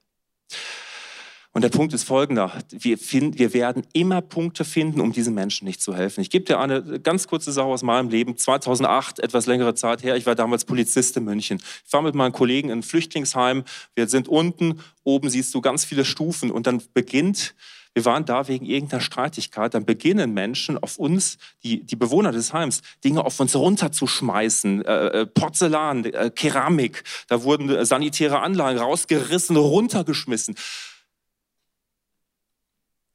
Und 1.54 1.62
der 1.62 1.68
Punkt 1.68 1.92
ist 1.92 2.04
folgender. 2.04 2.50
Wir, 2.70 2.96
find, 2.96 3.38
wir 3.38 3.52
werden 3.52 3.82
immer 3.92 4.22
Punkte 4.22 4.64
finden, 4.64 5.02
um 5.02 5.12
diesen 5.12 5.34
Menschen 5.34 5.66
nicht 5.66 5.82
zu 5.82 5.94
helfen. 5.94 6.22
Ich 6.22 6.30
gebe 6.30 6.46
dir 6.46 6.58
eine 6.58 6.98
ganz 7.00 7.26
kurze 7.26 7.52
Sache 7.52 7.66
aus 7.66 7.82
meinem 7.82 8.08
Leben. 8.08 8.38
2008, 8.38 9.18
etwas 9.18 9.44
längere 9.46 9.74
Zeit 9.74 10.02
her, 10.02 10.16
ich 10.16 10.24
war 10.24 10.34
damals 10.34 10.64
Polizist 10.64 11.14
in 11.18 11.24
München. 11.24 11.60
Ich 11.86 11.92
war 11.92 12.00
mit 12.00 12.14
meinen 12.14 12.32
Kollegen 12.32 12.70
in 12.70 12.78
ein 12.78 12.82
Flüchtlingsheim. 12.82 13.64
Wir 13.94 14.08
sind 14.08 14.28
unten, 14.28 14.80
oben 15.04 15.28
siehst 15.28 15.54
du 15.54 15.60
ganz 15.60 15.84
viele 15.84 16.06
Stufen 16.06 16.50
und 16.50 16.66
dann 16.66 16.82
beginnt 16.94 17.54
wir 17.94 18.06
waren 18.06 18.24
da 18.24 18.48
wegen 18.48 18.64
irgendeiner 18.64 19.02
Streitigkeit, 19.02 19.74
dann 19.74 19.84
beginnen 19.84 20.32
Menschen 20.32 20.78
auf 20.78 20.96
uns, 20.96 21.36
die, 21.62 21.84
die 21.84 21.96
Bewohner 21.96 22.32
des 22.32 22.52
Heims, 22.54 22.80
Dinge 23.04 23.24
auf 23.24 23.38
uns 23.38 23.54
runterzuschmeißen. 23.54 24.84
Äh, 24.84 25.06
äh 25.06 25.26
Porzellan, 25.26 26.06
äh, 26.06 26.30
Keramik, 26.34 27.04
da 27.28 27.42
wurden 27.42 27.84
sanitäre 27.84 28.40
Anlagen 28.40 28.78
rausgerissen, 28.78 29.56
runtergeschmissen. 29.56 30.54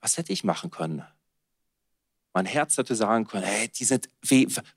Was 0.02 0.18
hätte 0.18 0.34
ich 0.34 0.44
machen 0.44 0.70
können? 0.70 1.04
Mein 2.34 2.46
Herz 2.46 2.78
hätte 2.78 2.96
sagen 2.96 3.26
können, 3.26 3.46
hey, 3.46 3.68
die 3.70 3.84
sind, 3.84 4.10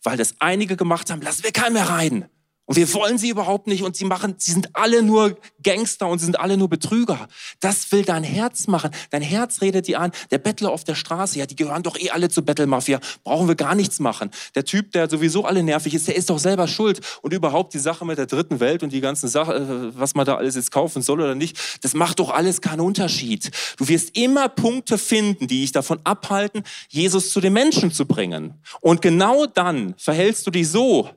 weil 0.03 0.17
das 0.17 0.41
einige 0.41 0.77
gemacht 0.77 1.11
haben, 1.11 1.21
lassen 1.21 1.45
wir 1.45 1.53
keinen 1.53 1.75
mehr 1.75 1.89
rein. 1.89 2.29
Und 2.71 2.77
wir 2.77 2.95
wollen 2.95 3.19
sie 3.19 3.31
überhaupt 3.31 3.67
nicht 3.67 3.83
und 3.83 3.97
sie 3.97 4.05
machen, 4.05 4.37
sie 4.39 4.53
sind 4.53 4.77
alle 4.77 5.03
nur 5.03 5.37
Gangster 5.61 6.07
und 6.07 6.21
sie 6.21 6.27
sind 6.27 6.39
alle 6.39 6.57
nur 6.57 6.69
Betrüger. 6.69 7.27
Das 7.59 7.91
will 7.91 8.05
dein 8.05 8.23
Herz 8.23 8.69
machen. 8.69 8.93
Dein 9.11 9.23
Herz 9.23 9.61
redet 9.61 9.89
die 9.89 9.97
an. 9.97 10.13
Der 10.31 10.39
Bettler 10.39 10.71
auf 10.71 10.85
der 10.85 10.95
Straße, 10.95 11.37
ja, 11.41 11.47
die 11.47 11.57
gehören 11.57 11.83
doch 11.83 11.99
eh 11.99 12.11
alle 12.11 12.29
zur 12.29 12.45
Bettelmafia. 12.45 13.01
Brauchen 13.25 13.49
wir 13.49 13.57
gar 13.57 13.75
nichts 13.75 13.99
machen. 13.99 14.31
Der 14.55 14.65
Typ, 14.65 14.93
der 14.93 15.11
sowieso 15.11 15.45
alle 15.45 15.65
nervig 15.65 15.95
ist, 15.95 16.07
der 16.07 16.15
ist 16.15 16.31
doch 16.31 16.39
selber 16.39 16.69
schuld. 16.69 17.01
Und 17.23 17.33
überhaupt 17.33 17.75
die 17.75 17.81
Sache 17.81 18.07
mit 18.07 18.19
der 18.19 18.27
dritten 18.27 18.61
Welt 18.61 18.85
und 18.85 18.93
die 18.93 19.01
ganzen 19.01 19.29
Sachen, 19.29 19.57
äh, 19.57 19.99
was 19.99 20.15
man 20.15 20.25
da 20.25 20.37
alles 20.37 20.55
jetzt 20.55 20.71
kaufen 20.71 21.03
soll 21.03 21.21
oder 21.21 21.35
nicht, 21.35 21.59
das 21.83 21.95
macht 21.95 22.21
doch 22.21 22.31
alles 22.31 22.61
keinen 22.61 22.83
Unterschied. 22.83 23.51
Du 23.79 23.89
wirst 23.89 24.17
immer 24.17 24.49
Punkte 24.49 24.97
finden, 24.97 25.49
die 25.49 25.63
dich 25.63 25.73
davon 25.73 25.99
abhalten, 26.05 26.63
Jesus 26.89 27.33
zu 27.33 27.41
den 27.41 27.53
Menschen 27.53 27.91
zu 27.91 28.07
bringen. 28.07 28.63
Und 28.81 29.03
genau 29.03 29.47
dann 29.47 29.95
verhältst 29.99 30.47
du 30.47 30.53
dich 30.53 30.69
so, 30.69 31.11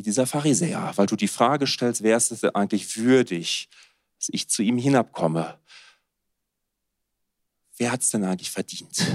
wie 0.00 0.02
dieser 0.02 0.26
Pharisäer, 0.26 0.92
weil 0.96 1.04
du 1.04 1.14
die 1.14 1.28
Frage 1.28 1.66
stellst, 1.66 2.02
wer 2.02 2.16
ist 2.16 2.32
es 2.32 2.42
eigentlich 2.42 2.96
würdig, 2.96 3.68
dass 4.16 4.30
ich 4.32 4.48
zu 4.48 4.62
ihm 4.62 4.78
hinabkomme? 4.78 5.58
Wer 7.76 7.92
hat 7.92 8.00
es 8.00 8.08
denn 8.08 8.24
eigentlich 8.24 8.50
verdient? 8.50 9.06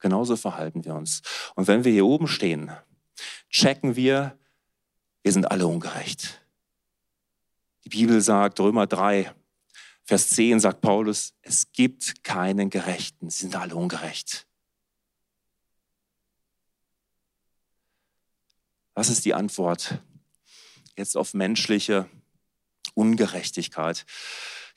Genauso 0.00 0.34
verhalten 0.34 0.84
wir 0.84 0.96
uns. 0.96 1.22
Und 1.54 1.68
wenn 1.68 1.84
wir 1.84 1.92
hier 1.92 2.06
oben 2.06 2.26
stehen, 2.26 2.72
checken 3.50 3.94
wir, 3.94 4.36
wir 5.22 5.30
sind 5.30 5.48
alle 5.48 5.68
ungerecht. 5.68 6.44
Die 7.84 7.90
Bibel 7.90 8.20
sagt, 8.20 8.58
Römer 8.58 8.88
3, 8.88 9.32
Vers 10.02 10.30
10 10.30 10.58
sagt 10.58 10.80
Paulus, 10.80 11.34
es 11.42 11.70
gibt 11.70 12.24
keinen 12.24 12.68
Gerechten, 12.68 13.30
sie 13.30 13.42
sind 13.42 13.54
alle 13.54 13.76
ungerecht. 13.76 14.48
Was 18.94 19.08
ist 19.08 19.24
die 19.24 19.34
Antwort 19.34 19.98
jetzt 20.96 21.16
auf 21.16 21.34
menschliche 21.34 22.08
Ungerechtigkeit? 22.94 24.06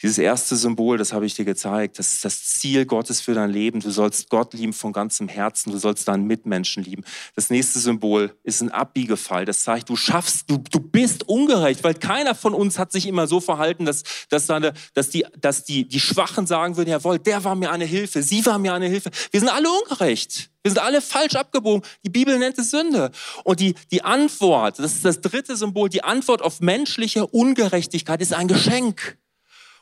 Dieses 0.04 0.20
erste 0.20 0.56
Symbol, 0.56 1.00
das 1.00 1.12
habe 1.12 1.26
ich 1.26 1.34
dir 1.34 1.46
gezeigt, 1.46 1.98
das 1.98 2.14
ist 2.14 2.26
das 2.26 2.44
Ziel 2.44 2.86
Gottes 2.86 3.20
für 3.20 3.34
dein 3.34 3.50
Leben. 3.50 3.80
Du 3.80 3.90
sollst 3.90 4.30
Gott 4.30 4.54
lieben 4.54 4.74
von 4.74 4.94
ganzem 4.94 5.28
Herzen, 5.28 5.72
du 5.72 5.80
sollst 5.80 6.08
deinen 6.08 6.28
Mitmenschen 6.28 6.84
lieben. 6.84 7.04
Das 7.36 7.50
nächste 7.50 7.80
Symbol 7.80 8.36
ist 8.44 8.62
ein 8.62 8.70
Abbiegefall. 8.70 9.46
Das 9.46 9.62
zeigt, 9.62 9.90
du 9.90 9.96
schaffst, 9.96 10.52
du, 10.52 10.58
du 10.58 10.80
bist 10.80 11.28
ungerecht, 11.28 11.84
weil 11.84 11.96
keiner 11.96 12.36
von 12.36 12.54
uns 12.54 12.78
hat 12.78 12.92
sich 12.92 13.08
immer 13.08 13.26
so 13.26 13.40
verhalten, 13.40 13.86
dass, 13.86 14.04
dass, 14.30 14.46
seine, 14.46 14.74
dass, 14.94 15.10
die, 15.10 15.26
dass 15.40 15.64
die, 15.64 15.88
die 15.88 16.00
Schwachen 16.00 16.46
sagen 16.46 16.78
würden, 16.78 16.92
jawohl, 16.92 17.18
der 17.18 17.44
war 17.44 17.56
mir 17.56 17.72
eine 17.72 17.86
Hilfe, 17.86 18.22
sie 18.22 18.46
war 18.46 18.60
mir 18.60 18.76
eine 18.76 18.88
Hilfe. 18.88 19.10
Wir 19.32 19.40
sind 19.40 19.50
alle 19.50 19.70
ungerecht. 19.70 20.52
Wir 20.62 20.72
sind 20.72 20.80
alle 20.80 21.02
falsch 21.02 21.36
abgebogen. 21.36 21.82
Die 22.04 22.10
Bibel 22.10 22.38
nennt 22.38 22.60
es 22.60 22.70
Sünde. 22.70 23.10
Und 23.44 23.62
die, 23.62 23.74
die 23.90 24.04
Antwort, 24.04 24.78
das 24.78 24.94
ist 24.94 25.06
das 25.06 25.22
dritte 25.22 25.56
Symbol, 25.56 25.90
die 25.90 26.04
Antwort 26.04 26.44
auf 26.44 26.60
menschliche 26.60 27.26
Ungerechtigkeit 27.26 28.22
ist 28.22 28.34
ein 28.34 28.48
Geschenk. 28.48 29.18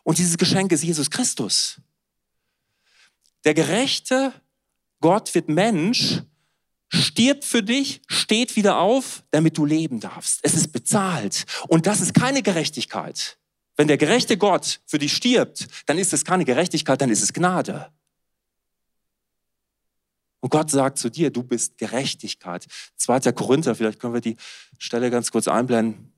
Und 0.05 0.19
dieses 0.19 0.37
Geschenk 0.37 0.71
ist 0.71 0.83
Jesus 0.83 1.09
Christus. 1.09 1.81
Der 3.43 3.55
gerechte 3.55 4.31
Gott 5.01 5.33
wird 5.33 5.49
Mensch, 5.49 6.21
stirbt 6.89 7.43
für 7.43 7.63
dich, 7.63 8.01
steht 8.07 8.55
wieder 8.55 8.77
auf, 8.77 9.23
damit 9.31 9.57
du 9.57 9.65
leben 9.65 9.99
darfst. 9.99 10.41
Es 10.43 10.53
ist 10.53 10.71
bezahlt. 10.71 11.45
Und 11.67 11.87
das 11.87 12.01
ist 12.01 12.13
keine 12.13 12.43
Gerechtigkeit. 12.43 13.39
Wenn 13.77 13.87
der 13.87 13.97
gerechte 13.97 14.37
Gott 14.37 14.79
für 14.85 14.99
dich 14.99 15.11
stirbt, 15.11 15.67
dann 15.87 15.97
ist 15.97 16.13
es 16.13 16.23
keine 16.23 16.45
Gerechtigkeit, 16.45 17.01
dann 17.01 17.09
ist 17.09 17.23
es 17.23 17.33
Gnade. 17.33 17.91
Und 20.39 20.51
Gott 20.51 20.69
sagt 20.69 20.99
zu 20.99 21.09
dir, 21.09 21.31
du 21.31 21.41
bist 21.41 21.79
Gerechtigkeit. 21.79 22.67
2. 22.97 23.31
Korinther, 23.31 23.73
vielleicht 23.73 23.99
können 23.99 24.13
wir 24.13 24.21
die 24.21 24.37
Stelle 24.77 25.09
ganz 25.09 25.31
kurz 25.31 25.47
einblenden. 25.47 26.14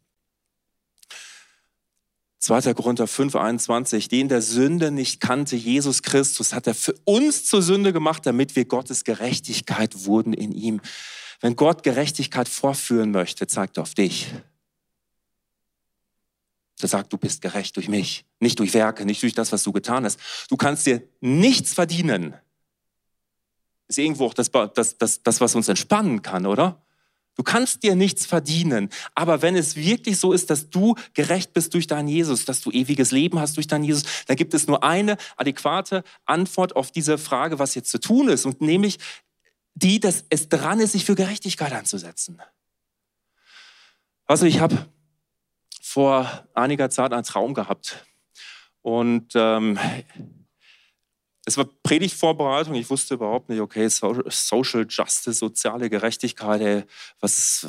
2. 2.39 2.73
Korinther 2.76 3.08
5, 3.08 3.36
21, 3.36 4.10
den 4.10 4.30
der 4.30 4.41
Sünde 4.41 4.91
nicht 4.91 5.19
kannte, 5.19 5.56
Jesus 5.56 6.04
Christus, 6.04 6.54
hat 6.54 6.67
er 6.67 6.76
für 6.76 6.93
uns 7.04 7.45
zur 7.45 7.62
Sünde 7.62 7.93
gemacht, 7.93 8.26
damit 8.26 8.56
wir 8.56 8.65
Gottes 8.65 9.04
Gerechtigkeit 9.04 10.06
wurden 10.06 10.34
in 10.34 10.52
ihm. 10.52 10.82
Wenn 11.41 11.56
Gott 11.56 11.84
Gerechtigkeit 11.84 12.47
vorführen 12.47 13.12
möchte, 13.12 13.47
zeigt 13.47 13.78
er 13.78 13.84
auf 13.84 13.95
dich. 13.95 14.34
Er 16.80 16.88
sagt, 16.88 17.12
du 17.12 17.17
bist 17.17 17.41
gerecht 17.41 17.76
durch 17.76 17.88
mich, 17.88 18.26
nicht 18.39 18.60
durch 18.60 18.73
Werke, 18.76 19.06
nicht 19.06 19.23
durch 19.23 19.34
das, 19.34 19.52
was 19.52 19.63
du 19.63 19.71
getan 19.71 20.06
hast. 20.06 20.19
Du 20.50 20.58
kannst 20.58 20.86
dir 20.86 21.02
nichts 21.21 21.73
verdienen. 21.73 22.36
Ist 23.88 23.97
irgendwo 23.97 24.26
auch 24.26 24.34
das, 24.36 24.52
das, 24.52 24.97
das, 24.97 25.23
das 25.23 25.41
was 25.41 25.56
uns 25.56 25.69
entspannen 25.69 26.21
kann, 26.21 26.45
oder? 26.45 26.84
Du 27.38 27.43
kannst 27.43 27.84
dir 27.84 27.95
nichts 27.95 28.26
verdienen. 28.26 28.89
Aber 29.13 29.43
wenn 29.43 29.56
es 29.56 29.76
wirklich 29.76 30.19
so 30.19 30.34
ist, 30.34 30.50
dass 30.50 30.71
du 30.71 30.95
gerecht 31.13 31.54
bist 31.54 31.73
durch 31.76 31.86
deinen 31.86 32.08
Jesus, 32.08 32.45
dass 32.45 32.62
du 32.62 32.71
ewiges 32.71 33.12
Leben 33.12 33.39
hast 33.39 33.58
durch 33.58 33.67
deinen 33.67 33.84
Jesus, 33.84 34.04
dann 34.26 34.36
gibt 34.36 34.56
es 34.56 34.65
nur 34.65 34.84
eine 34.84 35.17
adäquate 35.38 36.04
Antwort 36.26 36.76
auf 36.76 36.91
diese 36.91 37.19
Frage, 37.19 37.60
was 37.60 37.76
jetzt 37.76 37.91
zu 37.91 38.00
tun 38.00 38.28
ist. 38.28 38.45
Und 38.45 38.62
nämlich 38.62 38.97
die, 39.76 40.00
dass 40.00 40.26
es 40.30 40.50
dran 40.50 40.80
ist, 40.80 40.93
sich 40.93 41.06
für 41.06 41.13
Gerechtigkeit 41.13 41.71
anzusetzen. 41.73 42.41
Also 44.26 44.47
ich 44.47 44.60
habe 44.60 44.88
vor 45.80 46.47
einiger 46.56 46.89
Zeit 46.89 47.13
einen 47.13 47.23
Traum 47.23 47.54
gehabt. 47.54 48.04
Und 48.82 49.34
ähm, 49.36 49.78
es 51.47 51.55
war 51.55 51.65
Predigtvorbereitung. 51.81 52.75
Ich 52.75 52.89
wusste 52.89 53.13
überhaupt 53.13 53.47
nicht, 53.47 53.62
okay, 53.62 53.88
Social 53.88 54.86
Justice, 54.88 55.39
soziale 55.39 55.89
Gerechtigkeit, 55.89 56.60
ey, 56.60 56.83
was, 57.21 57.65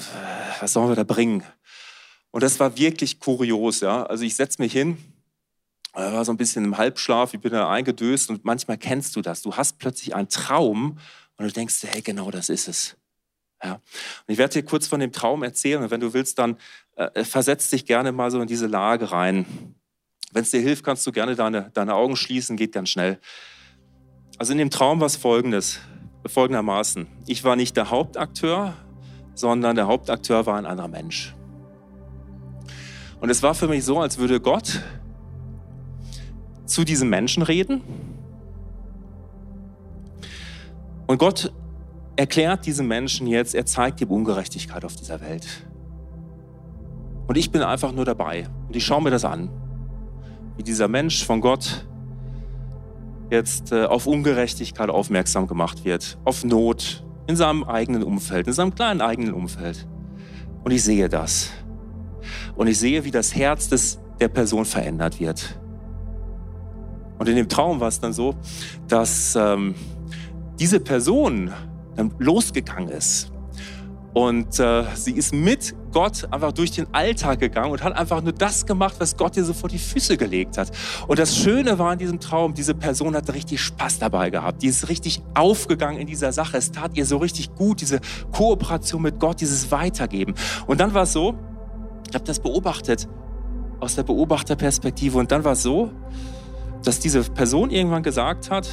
was 0.61 0.73
sollen 0.73 0.88
wir 0.88 0.97
da 0.97 1.05
bringen? 1.05 1.45
Und 2.33 2.43
das 2.43 2.59
war 2.59 2.77
wirklich 2.77 3.21
kurios. 3.21 3.79
Ja? 3.81 4.03
Also 4.03 4.25
ich 4.25 4.35
setze 4.35 4.61
mich 4.61 4.73
hin, 4.73 4.99
war 5.93 6.25
so 6.25 6.33
ein 6.33 6.37
bisschen 6.37 6.64
im 6.64 6.77
Halbschlaf, 6.77 7.35
ich 7.35 7.41
bin 7.41 7.53
da 7.53 7.71
eingedöst 7.71 8.31
und 8.31 8.45
manchmal 8.45 8.79
kennst 8.79 9.14
du 9.14 9.23
das. 9.23 9.43
Du 9.43 9.55
hast 9.55 9.79
plötzlich 9.79 10.12
einen 10.12 10.29
Traum 10.29 10.99
und 11.37 11.47
du 11.47 11.53
denkst, 11.53 11.77
hey, 11.87 12.03
genau 12.03 12.33
das 12.33 12.49
ist 12.49 12.67
es. 12.67 12.97
Ja. 13.62 13.75
Und 13.75 13.83
ich 14.27 14.38
werde 14.38 14.55
dir 14.55 14.64
kurz 14.64 14.88
von 14.88 14.99
dem 14.99 15.12
Traum 15.12 15.45
erzählen 15.45 15.85
und 15.85 15.93
wenn 15.93 16.01
du 16.01 16.12
willst, 16.14 16.41
dann 16.41 16.59
äh, 16.97 17.23
versetz 17.23 17.71
dich 17.71 17.87
gerne 17.87 18.11
mal 18.11 18.33
so 18.33 18.41
in 18.41 18.49
diese 18.49 18.67
Lage 18.67 19.12
rein. 19.12 19.77
Wenn 20.33 20.43
es 20.43 20.51
dir 20.51 20.61
hilft, 20.61 20.85
kannst 20.85 21.07
du 21.07 21.12
gerne 21.12 21.37
deine, 21.37 21.71
deine 21.75 21.95
Augen 21.95 22.17
schließen, 22.17 22.57
geht 22.57 22.73
ganz 22.73 22.88
schnell. 22.88 23.21
Also 24.38 24.53
in 24.53 24.59
dem 24.59 24.70
Traum 24.70 25.01
war 25.01 25.07
es 25.07 25.16
folgendes, 25.16 25.81
folgendermaßen. 26.24 27.09
Ich 27.27 27.42
war 27.42 27.57
nicht 27.57 27.77
der 27.77 27.90
Hauptakteur, 27.90 28.74
sondern 29.35 29.74
der 29.74 29.88
Hauptakteur 29.88 30.46
war 30.46 30.57
ein 30.57 30.64
anderer 30.64 30.87
Mensch. 30.87 31.35
Und 33.20 33.31
es 33.31 33.42
war 33.42 33.55
für 33.55 33.66
mich 33.66 33.85
so, 33.85 33.98
als 33.98 34.18
würde 34.18 34.40
Gott 34.40 34.81
zu 36.66 36.85
diesem 36.85 37.09
Menschen 37.09 37.42
reden. 37.42 37.83
Und 41.09 41.18
Gott 41.18 41.53
erklärt 42.14 42.64
diesem 42.64 42.87
Menschen 42.87 43.27
jetzt, 43.27 43.57
er 43.57 43.66
zeigt 43.66 44.01
ihm 44.01 44.11
Ungerechtigkeit 44.11 44.85
auf 44.85 44.94
dieser 44.94 45.20
Welt. 45.20 45.46
Und 47.27 47.37
ich 47.37 47.51
bin 47.51 47.62
einfach 47.62 47.90
nur 47.90 48.05
dabei. 48.05 48.46
Und 48.68 48.77
ich 48.77 48.87
schaue 48.87 49.03
mir 49.03 49.11
das 49.11 49.24
an, 49.24 49.51
wie 50.57 50.62
dieser 50.62 50.87
Mensch 50.87 51.24
von 51.24 51.40
Gott 51.40 51.88
jetzt 53.31 53.73
äh, 53.73 53.85
auf 53.85 54.07
Ungerechtigkeit 54.07 54.91
aufmerksam 54.91 55.47
gemacht 55.47 55.85
wird, 55.85 56.19
auf 56.25 56.45
Not 56.45 57.05
in 57.27 57.37
seinem 57.37 57.64
eigenen 57.64 58.03
Umfeld, 58.03 58.47
in 58.47 58.53
seinem 58.53 58.75
kleinen 58.75 59.01
eigenen 59.01 59.35
Umfeld. 59.35 59.87
Und 60.64 60.73
ich 60.73 60.83
sehe 60.83 61.09
das. 61.09 61.51
Und 62.57 62.67
ich 62.67 62.79
sehe, 62.79 63.05
wie 63.05 63.11
das 63.11 63.35
Herz 63.35 63.69
des, 63.69 63.99
der 64.21 64.29
Person 64.29 64.64
verändert 64.64 65.21
wird. 65.21 65.59
Und 67.19 67.29
in 67.29 67.37
dem 67.37 67.49
Traum 67.49 67.81
war 67.81 67.88
es 67.88 68.01
dann 68.01 68.12
so, 68.12 68.35
dass 68.87 69.37
ähm, 69.37 69.75
diese 70.59 70.81
Person 70.81 71.53
dann 71.97 72.12
losgegangen 72.19 72.88
ist 72.88 73.33
und 74.14 74.59
äh, 74.59 74.85
sie 74.94 75.12
ist 75.12 75.35
mit 75.35 75.75
Gott 75.92 76.27
einfach 76.31 76.53
durch 76.53 76.71
den 76.71 76.92
Alltag 76.92 77.40
gegangen 77.40 77.71
und 77.71 77.83
hat 77.83 77.94
einfach 77.94 78.23
nur 78.23 78.33
das 78.33 78.66
gemacht, 78.66 78.97
was 78.99 79.16
Gott 79.16 79.37
ihr 79.37 79.44
so 79.44 79.53
vor 79.53 79.68
die 79.68 79.79
Füße 79.79 80.16
gelegt 80.16 80.59
hat. 80.59 80.71
Und 81.07 81.18
das 81.18 81.37
Schöne 81.37 81.79
war 81.79 81.92
in 81.92 81.99
diesem 81.99 82.21
Traum, 82.21 82.55
diese 82.55 82.75
Person 82.75 83.14
hat 83.14 83.33
richtig 83.33 83.61
Spaß 83.61 83.99
dabei 83.99 84.31
gehabt. 84.31 84.62
Die 84.62 84.66
ist 84.66 84.88
richtig 84.88 85.23
aufgegangen 85.35 85.99
in 85.99 86.07
dieser 86.07 86.33
Sache. 86.33 86.57
Es 86.57 86.73
tat 86.73 86.97
ihr 86.97 87.07
so 87.07 87.18
richtig 87.18 87.55
gut, 87.55 87.81
diese 87.81 88.01
Kooperation 88.33 89.03
mit 89.03 89.21
Gott, 89.21 89.40
dieses 89.40 89.71
Weitergeben. 89.71 90.35
Und 90.66 90.81
dann 90.81 90.94
war 90.94 91.03
es 91.03 91.12
so, 91.12 91.35
ich 92.09 92.14
habe 92.14 92.25
das 92.25 92.40
beobachtet 92.40 93.09
aus 93.81 93.94
der 93.94 94.03
Beobachterperspektive. 94.03 95.18
Und 95.18 95.31
dann 95.31 95.44
war 95.44 95.53
es 95.53 95.62
so, 95.62 95.90
dass 96.83 96.99
diese 97.01 97.23
Person 97.23 97.71
irgendwann 97.71 98.03
gesagt 98.03 98.51
hat, 98.51 98.68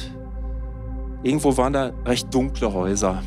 irgendwo 1.22 1.56
waren 1.56 1.72
da 1.72 1.92
recht 2.04 2.32
dunkle 2.32 2.72
Häuser. 2.72 3.22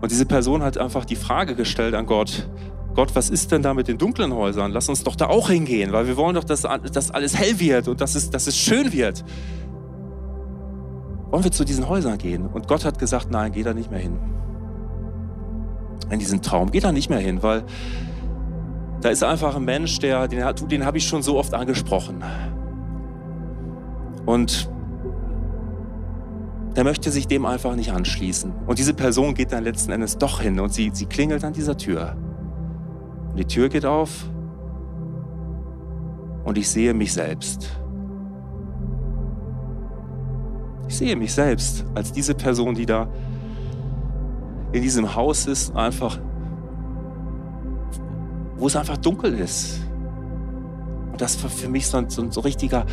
Und 0.00 0.10
diese 0.10 0.26
Person 0.26 0.62
hat 0.62 0.78
einfach 0.78 1.04
die 1.04 1.16
Frage 1.16 1.54
gestellt 1.54 1.94
an 1.94 2.06
Gott, 2.06 2.48
Gott, 2.94 3.14
was 3.14 3.30
ist 3.30 3.52
denn 3.52 3.62
da 3.62 3.74
mit 3.74 3.86
den 3.86 3.96
dunklen 3.96 4.34
Häusern? 4.34 4.72
Lass 4.72 4.88
uns 4.88 5.04
doch 5.04 5.14
da 5.14 5.26
auch 5.26 5.50
hingehen, 5.50 5.92
weil 5.92 6.08
wir 6.08 6.16
wollen 6.16 6.34
doch, 6.34 6.42
dass, 6.42 6.62
dass 6.62 7.10
alles 7.12 7.38
hell 7.38 7.60
wird 7.60 7.86
und 7.86 8.00
dass 8.00 8.16
es, 8.16 8.30
dass 8.30 8.48
es 8.48 8.56
schön 8.56 8.92
wird. 8.92 9.24
Wollen 11.30 11.44
wir 11.44 11.52
zu 11.52 11.64
diesen 11.64 11.88
Häusern 11.88 12.18
gehen? 12.18 12.46
Und 12.46 12.66
Gott 12.66 12.84
hat 12.84 12.98
gesagt, 12.98 13.30
nein, 13.30 13.52
geh 13.52 13.62
da 13.62 13.74
nicht 13.74 13.90
mehr 13.90 14.00
hin. 14.00 14.18
In 16.10 16.18
diesen 16.18 16.42
Traum, 16.42 16.72
geh 16.72 16.80
da 16.80 16.90
nicht 16.90 17.08
mehr 17.10 17.20
hin, 17.20 17.42
weil 17.42 17.64
da 19.00 19.10
ist 19.10 19.22
einfach 19.22 19.54
ein 19.54 19.64
Mensch, 19.64 19.98
der, 20.00 20.26
den, 20.26 20.42
den 20.68 20.84
habe 20.84 20.98
ich 20.98 21.06
schon 21.06 21.22
so 21.22 21.38
oft 21.38 21.54
angesprochen. 21.54 22.24
Und 24.26 24.68
der 26.76 26.84
möchte 26.84 27.10
sich 27.10 27.26
dem 27.26 27.46
einfach 27.46 27.74
nicht 27.74 27.92
anschließen. 27.92 28.52
Und 28.66 28.78
diese 28.78 28.94
Person 28.94 29.34
geht 29.34 29.52
dann 29.52 29.64
letzten 29.64 29.92
Endes 29.92 30.18
doch 30.18 30.40
hin 30.40 30.60
und 30.60 30.72
sie, 30.72 30.90
sie 30.92 31.06
klingelt 31.06 31.44
an 31.44 31.52
dieser 31.52 31.76
Tür. 31.76 32.16
Und 33.30 33.38
die 33.38 33.44
Tür 33.44 33.68
geht 33.68 33.84
auf 33.84 34.28
und 36.44 36.56
ich 36.56 36.68
sehe 36.68 36.94
mich 36.94 37.12
selbst. 37.12 37.68
Ich 40.88 40.96
sehe 40.96 41.14
mich 41.16 41.34
selbst 41.34 41.84
als 41.94 42.12
diese 42.12 42.34
Person, 42.34 42.74
die 42.74 42.86
da 42.86 43.08
in 44.72 44.82
diesem 44.82 45.14
Haus 45.14 45.46
ist, 45.46 45.74
einfach, 45.76 46.18
wo 48.56 48.66
es 48.66 48.76
einfach 48.76 48.96
dunkel 48.96 49.34
ist. 49.34 49.80
Und 51.12 51.20
das 51.20 51.42
war 51.42 51.50
für 51.50 51.68
mich 51.68 51.86
so 51.86 51.98
ein, 51.98 52.08
so 52.08 52.22
ein 52.22 52.30
richtiger 52.30 52.86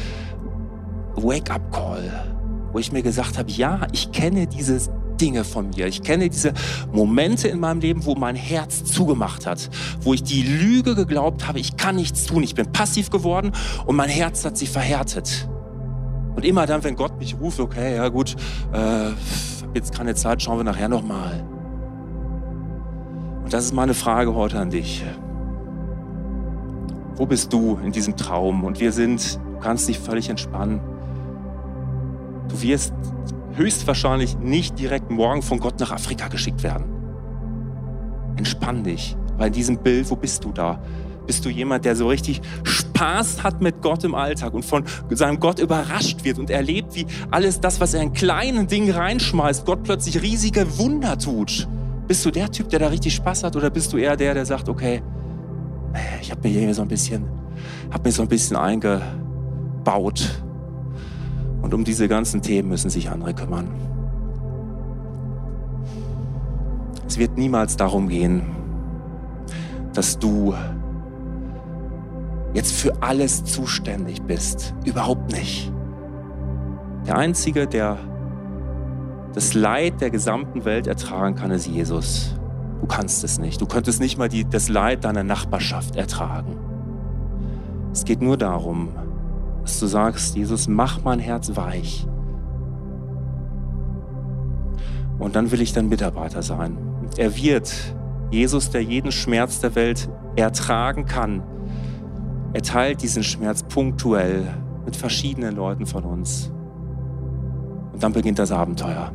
Wake-up-Call, 1.16 2.35
wo 2.76 2.80
ich 2.80 2.92
mir 2.92 3.04
gesagt 3.04 3.38
habe, 3.38 3.50
ja, 3.50 3.88
ich 3.94 4.12
kenne 4.12 4.48
diese 4.48 4.92
Dinge 5.22 5.46
von 5.46 5.70
mir. 5.70 5.88
Ich 5.88 6.02
kenne 6.02 6.28
diese 6.28 6.52
Momente 6.92 7.48
in 7.48 7.58
meinem 7.58 7.80
Leben, 7.80 8.06
wo 8.06 8.16
mein 8.16 8.36
Herz 8.36 8.84
zugemacht 8.84 9.48
hat, 9.48 9.70
wo 10.02 10.14
ich 10.14 10.24
die 10.24 10.44
Lüge 10.44 10.94
geglaubt 10.94 11.48
habe, 11.48 11.58
ich 11.58 11.78
kann 11.78 11.96
nichts 11.96 12.26
tun, 12.26 12.44
ich 12.44 12.54
bin 12.54 12.70
passiv 12.74 13.12
geworden 13.12 13.54
und 13.86 13.96
mein 13.96 14.10
Herz 14.10 14.44
hat 14.44 14.58
sich 14.58 14.70
verhärtet. 14.70 15.48
Und 16.36 16.44
immer 16.44 16.66
dann, 16.66 16.84
wenn 16.84 16.98
Gott 16.98 17.18
mich 17.18 17.38
ruft, 17.40 17.62
okay, 17.62 17.96
ja 17.96 18.10
gut, 18.10 18.36
äh, 18.74 19.12
jetzt 19.74 19.96
keine 19.96 20.14
Zeit, 20.14 20.42
schauen 20.42 20.60
wir 20.60 20.66
nachher 20.66 20.90
nochmal. 20.90 21.46
Und 23.46 23.54
das 23.54 23.64
ist 23.64 23.74
meine 23.74 23.94
Frage 23.94 24.36
heute 24.36 24.60
an 24.60 24.70
dich. 24.70 25.02
Wo 27.16 27.26
bist 27.26 27.54
du 27.54 27.80
in 27.82 27.94
diesem 27.94 28.18
Traum? 28.18 28.66
Und 28.66 28.82
wir 28.82 28.92
sind, 28.92 29.36
du 29.36 29.60
kannst 29.62 29.88
dich 29.88 29.98
völlig 29.98 30.28
entspannen. 30.28 30.82
Du 32.56 32.62
wirst 32.62 32.94
höchstwahrscheinlich 33.56 34.38
nicht 34.38 34.80
direkt 34.80 35.12
morgen 35.12 35.42
von 35.42 35.60
Gott 35.60 35.78
nach 35.82 35.92
Afrika 35.92 36.30
geschickt 36.30 36.64
werden. 36.64 36.86
Entspann 38.38 38.82
dich, 38.82 39.18
weil 39.38 39.48
in 39.48 39.54
diesem 39.54 39.78
Bild, 39.78 40.10
wo 40.10 40.16
bist 40.16 40.46
du 40.46 40.54
da? 40.54 40.82
Bist 41.28 41.44
du 41.44 41.50
jemand, 41.50 41.84
der 41.84 41.98
so 41.98 42.08
richtig 42.08 42.40
Spaß 42.64 43.44
hat 43.44 43.62
mit 43.62 43.82
Gott 43.82 44.06
im 44.06 44.16
Alltag 44.16 44.54
und 44.54 44.64
von 44.64 44.86
seinem 45.10 45.42
Gott 45.42 45.60
überrascht 45.60 46.24
wird 46.24 46.40
und 46.40 46.50
erlebt, 46.50 46.96
wie 46.96 47.06
alles 47.30 47.60
das, 47.60 47.82
was 47.82 47.94
er 47.94 48.02
in 48.02 48.14
kleinen 48.14 48.68
Dingen 48.68 48.92
reinschmeißt, 48.92 49.66
Gott 49.66 49.84
plötzlich 49.84 50.22
riesige 50.22 50.78
Wunder 50.78 51.18
tut? 51.18 51.68
Bist 52.08 52.24
du 52.26 52.32
der 52.32 52.50
Typ, 52.50 52.70
der 52.70 52.80
da 52.80 52.88
richtig 52.88 53.16
Spaß 53.16 53.44
hat 53.44 53.58
oder 53.58 53.70
bist 53.70 53.92
du 53.92 53.98
eher 53.98 54.16
der, 54.16 54.34
der 54.34 54.46
sagt, 54.46 54.70
okay, 54.70 55.04
ich 56.22 56.32
habe 56.32 56.48
mir 56.48 56.58
hier 56.58 56.74
so 56.74 56.84
ein 56.84 56.88
bisschen, 56.88 57.26
habe 57.92 58.08
mir 58.08 58.14
so 58.14 58.22
ein 58.22 58.30
bisschen 58.30 58.56
eingebaut 58.56 60.45
und 61.66 61.74
um 61.74 61.84
diese 61.84 62.08
ganzen 62.08 62.44
Themen 62.44 62.70
müssen 62.70 62.92
sich 62.92 63.10
andere 63.10 63.34
kümmern. 63.34 63.68
Es 67.08 67.18
wird 67.18 67.40
niemals 67.40 67.76
darum 67.76 68.08
gehen, 68.08 68.44
dass 69.92 70.20
du 70.20 70.54
jetzt 72.54 72.72
für 72.72 73.02
alles 73.02 73.46
zuständig 73.46 74.22
bist. 74.22 74.76
Überhaupt 74.86 75.32
nicht. 75.32 75.74
Der 77.08 77.18
Einzige, 77.18 77.66
der 77.66 77.98
das 79.34 79.56
Leid 79.56 80.02
der 80.02 80.12
gesamten 80.12 80.66
Welt 80.66 80.86
ertragen 80.86 81.34
kann, 81.34 81.50
ist 81.50 81.66
Jesus. 81.66 82.36
Du 82.80 82.86
kannst 82.86 83.24
es 83.24 83.40
nicht. 83.40 83.60
Du 83.60 83.66
könntest 83.66 84.00
nicht 84.00 84.20
mal 84.20 84.30
die, 84.30 84.48
das 84.48 84.70
Leid 84.70 85.04
deiner 85.04 85.24
Nachbarschaft 85.24 85.96
ertragen. 85.96 86.58
Es 87.92 88.06
geht 88.06 88.22
nur 88.22 88.38
darum, 88.38 88.90
dass 89.66 89.80
du 89.80 89.88
sagst, 89.88 90.36
Jesus, 90.36 90.68
mach 90.68 91.04
mein 91.04 91.18
Herz 91.18 91.56
weich. 91.56 92.06
Und 95.18 95.36
dann 95.36 95.50
will 95.50 95.60
ich 95.60 95.74
dein 95.74 95.90
Mitarbeiter 95.90 96.44
sein. 96.44 96.78
Er 97.18 97.36
wird, 97.36 97.74
Jesus, 98.30 98.70
der 98.70 98.84
jeden 98.84 99.12
Schmerz 99.12 99.62
der 99.62 99.74
Welt 99.74 100.08
ertragen 100.36 101.06
kann, 101.06 101.42
er 102.54 102.62
teilt 102.62 103.02
diesen 103.02 103.24
Schmerz 103.24 103.64
punktuell 103.64 104.46
mit 104.86 104.96
verschiedenen 104.96 105.56
Leuten 105.56 105.88
von 105.88 106.04
uns. 106.04 106.52
Und 107.92 108.04
dann 108.04 108.14
beginnt 108.14 108.38
das 108.38 108.52
Abenteuer. 108.52 109.12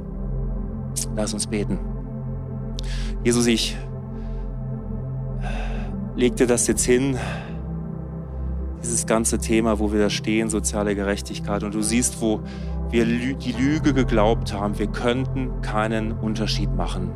Lass 1.15 1.33
uns 1.33 1.47
beten. 1.47 1.79
Jesus, 3.23 3.47
ich 3.47 3.77
leg 6.17 6.35
dir 6.35 6.49
das 6.49 6.67
jetzt 6.67 6.85
hin, 6.85 7.17
dieses 8.83 9.07
ganze 9.07 9.39
Thema, 9.39 9.79
wo 9.79 9.93
wir 9.93 10.01
da 10.01 10.11
stehen, 10.11 10.49
soziale 10.49 10.95
Gerechtigkeit. 10.95 11.63
Und 11.63 11.75
du 11.75 11.83
siehst, 11.83 12.21
wo 12.21 12.41
wir 12.91 13.05
die 13.05 13.53
Lüge 13.53 13.95
geglaubt 13.95 14.53
haben, 14.53 14.79
wir 14.79 14.89
könnten 14.89 15.63
keinen 15.63 16.13
Unterschied 16.13 16.75
machen. 16.75 17.13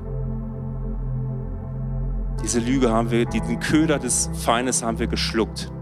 Diese 2.43 2.61
Lüge 2.61 2.91
haben 2.93 3.11
wir, 3.11 3.25
diesen 3.25 3.59
Köder 3.59 3.99
des 3.99 4.31
Feindes 4.35 4.83
haben 4.83 4.99
wir 4.99 5.07
geschluckt. 5.07 5.73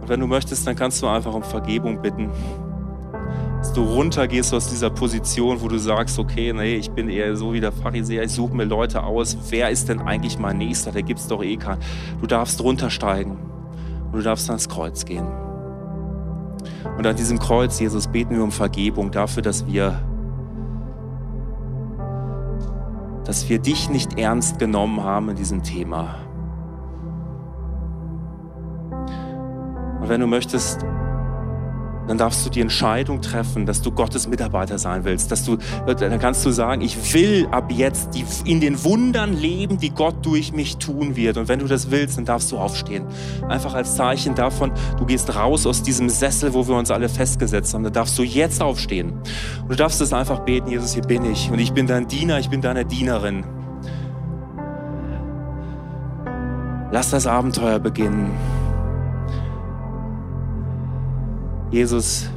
Und 0.00 0.08
wenn 0.08 0.20
du 0.20 0.26
möchtest, 0.26 0.66
dann 0.66 0.76
kannst 0.76 1.02
du 1.02 1.06
einfach 1.06 1.32
um 1.34 1.42
Vergebung 1.42 2.02
bitten. 2.02 2.30
Dass 3.58 3.72
du 3.72 3.82
runtergehst 3.82 4.54
aus 4.54 4.68
dieser 4.68 4.90
Position, 4.90 5.60
wo 5.60 5.68
du 5.68 5.78
sagst, 5.78 6.18
okay, 6.18 6.52
nee, 6.52 6.76
ich 6.76 6.90
bin 6.90 7.08
eher 7.08 7.34
so 7.34 7.52
wie 7.52 7.60
der 7.60 7.72
Pharisäer, 7.72 8.22
ich 8.22 8.32
suche 8.32 8.54
mir 8.54 8.64
Leute 8.64 9.02
aus. 9.02 9.36
Wer 9.50 9.70
ist 9.70 9.88
denn 9.88 10.00
eigentlich 10.00 10.38
mein 10.38 10.58
Nächster? 10.58 10.92
Da 10.92 11.00
gibt 11.00 11.18
es 11.18 11.26
doch 11.26 11.42
eh 11.42 11.56
keinen. 11.56 11.80
Du 12.20 12.26
darfst 12.26 12.62
runtersteigen. 12.62 13.38
Und 14.10 14.18
du 14.18 14.22
darfst 14.22 14.48
ans 14.48 14.68
Kreuz 14.68 15.04
gehen. 15.04 15.26
Und 16.96 17.06
an 17.06 17.16
diesem 17.16 17.38
Kreuz, 17.38 17.78
Jesus, 17.78 18.08
beten 18.08 18.34
wir 18.34 18.42
um 18.42 18.50
Vergebung 18.50 19.10
dafür, 19.10 19.42
dass 19.42 19.66
wir, 19.66 20.00
dass 23.24 23.48
wir 23.48 23.58
dich 23.58 23.88
nicht 23.90 24.18
ernst 24.18 24.58
genommen 24.58 25.02
haben 25.02 25.28
in 25.28 25.36
diesem 25.36 25.62
Thema. 25.62 26.16
Und 30.00 30.08
wenn 30.08 30.20
du 30.20 30.26
möchtest, 30.26 30.84
dann 32.08 32.18
darfst 32.18 32.44
du 32.44 32.50
die 32.50 32.60
Entscheidung 32.60 33.20
treffen, 33.20 33.66
dass 33.66 33.82
du 33.82 33.92
Gottes 33.92 34.26
Mitarbeiter 34.26 34.78
sein 34.78 35.04
willst. 35.04 35.30
Dass 35.30 35.44
du, 35.44 35.58
dann 35.86 36.18
kannst 36.18 36.44
du 36.44 36.50
sagen, 36.50 36.80
ich 36.80 37.12
will 37.14 37.46
ab 37.50 37.70
jetzt 37.70 38.14
die, 38.14 38.24
in 38.50 38.60
den 38.60 38.82
Wundern 38.82 39.34
leben, 39.34 39.78
die 39.78 39.90
Gott 39.90 40.24
durch 40.24 40.52
mich 40.52 40.78
tun 40.78 41.16
wird. 41.16 41.36
Und 41.36 41.48
wenn 41.48 41.58
du 41.58 41.66
das 41.66 41.90
willst, 41.90 42.16
dann 42.16 42.24
darfst 42.24 42.50
du 42.50 42.58
aufstehen. 42.58 43.04
Einfach 43.48 43.74
als 43.74 43.94
Zeichen 43.96 44.34
davon, 44.34 44.72
du 44.98 45.04
gehst 45.04 45.34
raus 45.36 45.66
aus 45.66 45.82
diesem 45.82 46.08
Sessel, 46.08 46.54
wo 46.54 46.66
wir 46.66 46.76
uns 46.76 46.90
alle 46.90 47.08
festgesetzt 47.08 47.74
haben. 47.74 47.84
Dann 47.84 47.92
darfst 47.92 48.18
du 48.18 48.22
jetzt 48.22 48.62
aufstehen. 48.62 49.12
Und 49.62 49.70
du 49.70 49.76
darfst 49.76 50.00
es 50.00 50.12
einfach 50.12 50.40
beten, 50.40 50.70
Jesus, 50.70 50.94
hier 50.94 51.02
bin 51.02 51.24
ich. 51.30 51.50
Und 51.50 51.58
ich 51.58 51.72
bin 51.72 51.86
dein 51.86 52.08
Diener, 52.08 52.38
ich 52.38 52.48
bin 52.48 52.62
deine 52.62 52.86
Dienerin. 52.86 53.44
Lass 56.90 57.10
das 57.10 57.26
Abenteuer 57.26 57.78
beginnen. 57.78 58.30
Jesus, 61.70 62.30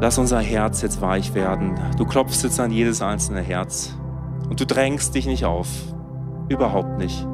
lass 0.00 0.16
unser 0.16 0.38
Herz 0.38 0.80
jetzt 0.82 1.00
weich 1.00 1.34
werden. 1.34 1.74
Du 1.98 2.04
klopfst 2.04 2.44
jetzt 2.44 2.60
an 2.60 2.70
jedes 2.70 3.02
einzelne 3.02 3.40
Herz 3.40 3.96
und 4.48 4.60
du 4.60 4.66
drängst 4.66 5.14
dich 5.14 5.26
nicht 5.26 5.44
auf. 5.44 5.68
Überhaupt 6.48 6.98
nicht. 6.98 7.26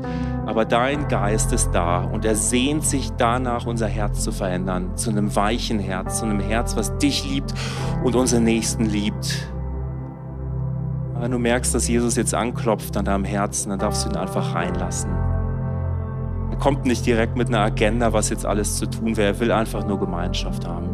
Aber 0.47 0.65
dein 0.65 1.09
Geist 1.09 1.53
ist 1.53 1.73
da 1.73 2.05
und 2.05 2.25
er 2.25 2.35
sehnt 2.35 2.85
sich 2.85 3.11
danach, 3.19 3.67
unser 3.67 3.87
Herz 3.87 4.25
zu 4.25 4.33
verändern. 4.33 4.97
Zu 4.97 5.11
einem 5.11 5.37
weichen 5.37 5.79
Herz, 5.79 6.21
zu 6.21 6.25
einem 6.25 6.41
Herz, 6.41 6.75
was 6.75 6.97
dich 6.97 7.29
liebt 7.29 7.53
und 8.03 8.17
unseren 8.17 8.45
Nächsten 8.45 8.87
liebt. 8.87 9.53
Wenn 11.21 11.33
du 11.33 11.39
merkst, 11.39 11.75
dass 11.75 11.87
Jesus 11.87 12.17
jetzt 12.17 12.35
anklopft 12.35 12.97
an 12.97 13.05
deinem 13.05 13.25
Herzen, 13.25 13.71
dann 13.71 13.79
darfst 13.79 14.07
du 14.07 14.09
ihn 14.09 14.17
einfach 14.17 14.55
reinlassen 14.55 15.28
kommt 16.59 16.85
nicht 16.85 17.07
direkt 17.07 17.37
mit 17.37 17.49
einer 17.49 17.61
Agenda, 17.61 18.13
was 18.13 18.31
jetzt 18.31 18.45
alles 18.45 18.77
zu 18.77 18.87
tun 18.87 19.17
wäre. 19.17 19.35
Er 19.35 19.41
will 19.41 19.53
einfach 19.53 19.87
nur 19.87 19.99
Gemeinschaft 19.99 20.67
haben. 20.67 20.89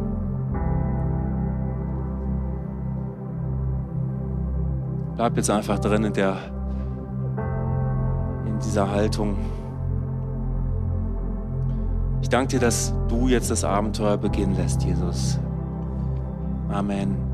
Bleib 5.17 5.37
jetzt 5.37 5.51
einfach 5.51 5.79
drin 5.79 6.05
in, 6.05 6.13
der, 6.13 6.37
in 8.47 8.59
dieser 8.59 8.91
Haltung. 8.91 9.37
Ich 12.21 12.29
danke 12.29 12.49
dir, 12.49 12.61
dass 12.61 12.93
du 13.09 13.29
jetzt 13.29 13.51
das 13.51 13.65
Abenteuer 13.65 14.17
beginnen 14.17 14.57
lässt, 14.57 14.83
Jesus. 14.83 15.39
Amen. 16.69 17.34